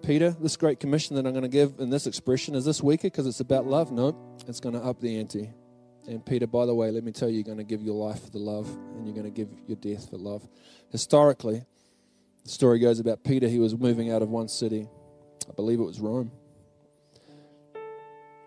Peter, 0.08 0.30
this 0.40 0.56
great 0.56 0.80
commission 0.80 1.16
that 1.16 1.26
I'm 1.26 1.32
going 1.32 1.42
to 1.42 1.50
give 1.50 1.80
in 1.80 1.90
this 1.90 2.06
expression 2.06 2.54
is 2.54 2.64
this 2.64 2.82
weaker 2.82 3.08
because 3.08 3.26
it's 3.26 3.40
about 3.40 3.66
love? 3.66 3.92
No, 3.92 4.16
it's 4.46 4.58
going 4.58 4.74
to 4.74 4.80
up 4.80 4.98
the 5.00 5.18
ante. 5.20 5.50
And 6.06 6.24
Peter, 6.24 6.46
by 6.46 6.64
the 6.64 6.74
way, 6.74 6.90
let 6.90 7.04
me 7.04 7.12
tell 7.12 7.28
you, 7.28 7.34
you're 7.34 7.44
going 7.44 7.58
to 7.58 7.62
give 7.62 7.82
your 7.82 7.94
life 7.94 8.24
for 8.24 8.30
the 8.30 8.38
love 8.38 8.66
and 8.70 9.04
you're 9.04 9.14
going 9.14 9.30
to 9.30 9.30
give 9.30 9.50
your 9.66 9.76
death 9.76 10.08
for 10.08 10.16
love. 10.16 10.48
Historically, 10.90 11.62
the 12.42 12.48
story 12.48 12.78
goes 12.78 13.00
about 13.00 13.22
Peter. 13.22 13.48
He 13.48 13.58
was 13.58 13.76
moving 13.76 14.10
out 14.10 14.22
of 14.22 14.30
one 14.30 14.48
city, 14.48 14.88
I 15.46 15.52
believe 15.52 15.78
it 15.78 15.84
was 15.84 16.00
Rome 16.00 16.32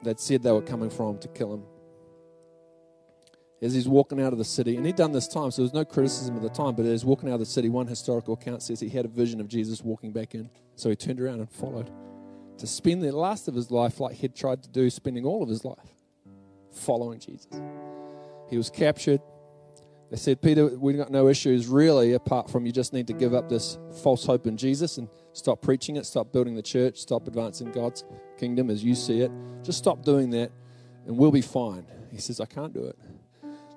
that 0.01 0.19
said 0.19 0.41
they 0.41 0.51
were 0.51 0.63
coming 0.63 0.89
from 0.89 1.19
to 1.19 1.27
kill 1.27 1.53
him. 1.53 1.63
As 3.61 3.75
he's 3.75 3.87
walking 3.87 4.19
out 4.19 4.33
of 4.33 4.39
the 4.39 4.45
city, 4.45 4.77
and 4.77 4.83
he'd 4.83 4.95
done 4.95 5.11
this 5.11 5.27
time, 5.27 5.51
so 5.51 5.57
there 5.61 5.65
was 5.65 5.73
no 5.73 5.85
criticism 5.85 6.35
at 6.37 6.41
the 6.41 6.49
time, 6.49 6.73
but 6.73 6.87
as 6.87 7.01
he's 7.01 7.05
walking 7.05 7.29
out 7.29 7.35
of 7.35 7.39
the 7.41 7.45
city, 7.45 7.69
one 7.69 7.85
historical 7.85 8.33
account 8.33 8.63
says 8.63 8.79
he 8.79 8.89
had 8.89 9.05
a 9.05 9.07
vision 9.07 9.39
of 9.39 9.47
Jesus 9.47 9.83
walking 9.83 10.11
back 10.11 10.33
in. 10.33 10.49
So 10.81 10.89
he 10.89 10.95
turned 10.95 11.21
around 11.21 11.41
and 11.41 11.47
followed 11.47 11.91
to 12.57 12.65
spend 12.65 13.03
the 13.03 13.11
last 13.15 13.47
of 13.47 13.53
his 13.53 13.69
life 13.69 13.99
like 13.99 14.15
he'd 14.15 14.35
tried 14.35 14.63
to 14.63 14.69
do, 14.69 14.89
spending 14.89 15.25
all 15.25 15.43
of 15.43 15.47
his 15.47 15.63
life 15.63 15.93
following 16.71 17.19
Jesus. 17.19 17.61
He 18.49 18.57
was 18.57 18.71
captured. 18.71 19.21
They 20.09 20.17
said, 20.17 20.41
Peter, 20.41 20.65
we've 20.65 20.97
got 20.97 21.11
no 21.11 21.27
issues 21.27 21.67
really, 21.67 22.13
apart 22.13 22.49
from 22.49 22.65
you 22.65 22.71
just 22.71 22.93
need 22.93 23.05
to 23.07 23.13
give 23.13 23.35
up 23.35 23.47
this 23.47 23.77
false 24.01 24.25
hope 24.25 24.47
in 24.47 24.57
Jesus 24.57 24.97
and 24.97 25.07
stop 25.33 25.61
preaching 25.61 25.97
it, 25.97 26.07
stop 26.07 26.33
building 26.33 26.55
the 26.55 26.63
church, 26.63 26.97
stop 26.97 27.27
advancing 27.27 27.71
God's 27.71 28.03
kingdom 28.39 28.71
as 28.71 28.83
you 28.83 28.95
see 28.95 29.21
it. 29.21 29.31
Just 29.61 29.77
stop 29.77 30.03
doing 30.03 30.31
that 30.31 30.51
and 31.05 31.15
we'll 31.15 31.29
be 31.29 31.41
fine. 31.41 31.85
He 32.11 32.17
says, 32.17 32.39
I 32.39 32.47
can't 32.47 32.73
do 32.73 32.85
it. 32.85 32.97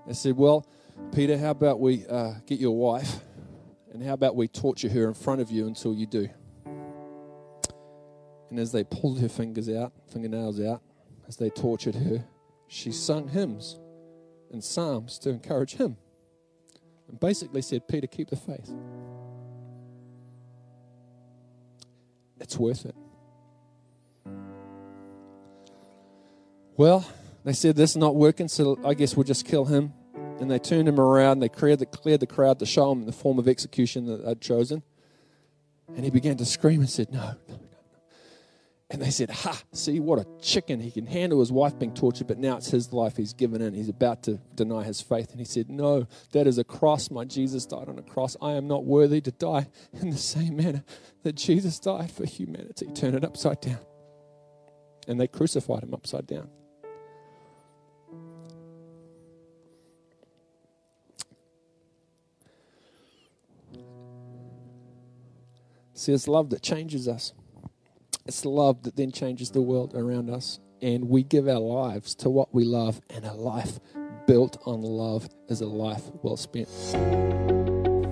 They 0.06 0.14
said, 0.14 0.38
Well, 0.38 0.66
Peter, 1.14 1.36
how 1.36 1.50
about 1.50 1.80
we 1.80 2.06
uh, 2.06 2.32
get 2.46 2.60
your 2.60 2.74
wife 2.74 3.20
and 3.92 4.02
how 4.02 4.14
about 4.14 4.36
we 4.36 4.48
torture 4.48 4.88
her 4.88 5.06
in 5.06 5.12
front 5.12 5.42
of 5.42 5.50
you 5.50 5.66
until 5.66 5.92
you 5.92 6.06
do? 6.06 6.30
And 8.50 8.58
as 8.58 8.72
they 8.72 8.84
pulled 8.84 9.20
her 9.20 9.28
fingers 9.28 9.68
out, 9.68 9.92
fingernails 10.12 10.60
out, 10.60 10.82
as 11.26 11.36
they 11.36 11.50
tortured 11.50 11.94
her, 11.96 12.24
she 12.68 12.92
sung 12.92 13.28
hymns 13.28 13.78
and 14.52 14.62
psalms 14.62 15.18
to 15.20 15.30
encourage 15.30 15.74
him. 15.74 15.96
And 17.08 17.18
basically 17.18 17.62
said, 17.62 17.88
Peter, 17.88 18.06
keep 18.06 18.30
the 18.30 18.36
faith. 18.36 18.72
It's 22.40 22.56
worth 22.58 22.86
it. 22.86 22.94
Well, 26.76 27.06
They 27.44 27.52
said, 27.52 27.76
This 27.76 27.90
is 27.90 27.96
not 27.98 28.16
working, 28.16 28.48
so 28.48 28.78
I 28.84 28.94
guess 28.94 29.16
we'll 29.16 29.24
just 29.24 29.44
kill 29.44 29.66
him. 29.66 29.92
And 30.40 30.50
they 30.50 30.58
turned 30.58 30.88
him 30.88 30.98
around, 30.98 31.40
they 31.40 31.48
cleared 31.48 31.78
the, 31.78 31.86
cleared 31.86 32.20
the 32.20 32.26
crowd 32.26 32.58
to 32.58 32.66
show 32.66 32.90
him 32.90 33.04
the 33.04 33.12
form 33.12 33.38
of 33.38 33.46
execution 33.46 34.06
that 34.06 34.24
they'd 34.24 34.40
chosen. 34.40 34.82
And 35.94 36.04
he 36.04 36.10
began 36.10 36.36
to 36.38 36.44
scream 36.44 36.80
and 36.80 36.90
said, 36.90 37.12
No. 37.12 37.34
And 38.90 39.00
they 39.00 39.10
said, 39.10 39.30
Ha, 39.30 39.62
see 39.72 39.98
what 39.98 40.18
a 40.18 40.26
chicken. 40.40 40.78
He 40.78 40.90
can 40.90 41.06
handle 41.06 41.40
his 41.40 41.50
wife 41.50 41.78
being 41.78 41.94
tortured, 41.94 42.26
but 42.26 42.38
now 42.38 42.58
it's 42.58 42.70
his 42.70 42.92
life 42.92 43.16
he's 43.16 43.32
given 43.32 43.62
in. 43.62 43.72
He's 43.72 43.88
about 43.88 44.22
to 44.24 44.38
deny 44.54 44.84
his 44.84 45.00
faith. 45.00 45.30
And 45.30 45.40
he 45.40 45.46
said, 45.46 45.70
No, 45.70 46.06
that 46.32 46.46
is 46.46 46.58
a 46.58 46.64
cross. 46.64 47.10
My 47.10 47.24
Jesus 47.24 47.64
died 47.64 47.88
on 47.88 47.98
a 47.98 48.02
cross. 48.02 48.36
I 48.42 48.52
am 48.52 48.68
not 48.68 48.84
worthy 48.84 49.20
to 49.22 49.30
die 49.30 49.68
in 49.92 50.10
the 50.10 50.18
same 50.18 50.56
manner 50.56 50.84
that 51.22 51.34
Jesus 51.34 51.78
died 51.78 52.10
for 52.10 52.26
humanity. 52.26 52.86
Turn 52.94 53.14
it 53.14 53.24
upside 53.24 53.60
down. 53.60 53.80
And 55.08 55.18
they 55.18 55.28
crucified 55.28 55.82
him 55.82 55.94
upside 55.94 56.26
down. 56.26 56.48
See, 65.94 66.12
it's 66.12 66.28
love 66.28 66.50
that 66.50 66.60
changes 66.60 67.08
us. 67.08 67.32
It's 68.26 68.46
love 68.46 68.82
that 68.84 68.96
then 68.96 69.12
changes 69.12 69.50
the 69.50 69.60
world 69.60 69.94
around 69.94 70.30
us. 70.30 70.58
And 70.80 71.08
we 71.08 71.22
give 71.22 71.46
our 71.46 71.60
lives 71.60 72.14
to 72.16 72.30
what 72.30 72.54
we 72.54 72.64
love. 72.64 73.00
And 73.10 73.24
a 73.24 73.34
life 73.34 73.78
built 74.26 74.56
on 74.64 74.80
love 74.80 75.28
is 75.48 75.60
a 75.60 75.66
life 75.66 76.10
well 76.22 76.36
spent. 76.36 76.68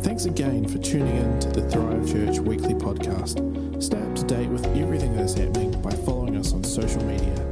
Thanks 0.02 0.26
again 0.26 0.68
for 0.68 0.78
tuning 0.78 1.16
in 1.16 1.40
to 1.40 1.48
the 1.48 1.68
Thrive 1.70 2.10
Church 2.10 2.38
weekly 2.40 2.74
podcast. 2.74 3.82
Stay 3.82 4.00
up 4.00 4.14
to 4.16 4.24
date 4.24 4.48
with 4.48 4.66
everything 4.76 5.16
that 5.16 5.24
is 5.24 5.34
happening 5.34 5.80
by 5.80 5.90
following 5.90 6.36
us 6.36 6.52
on 6.52 6.62
social 6.62 7.02
media 7.04 7.51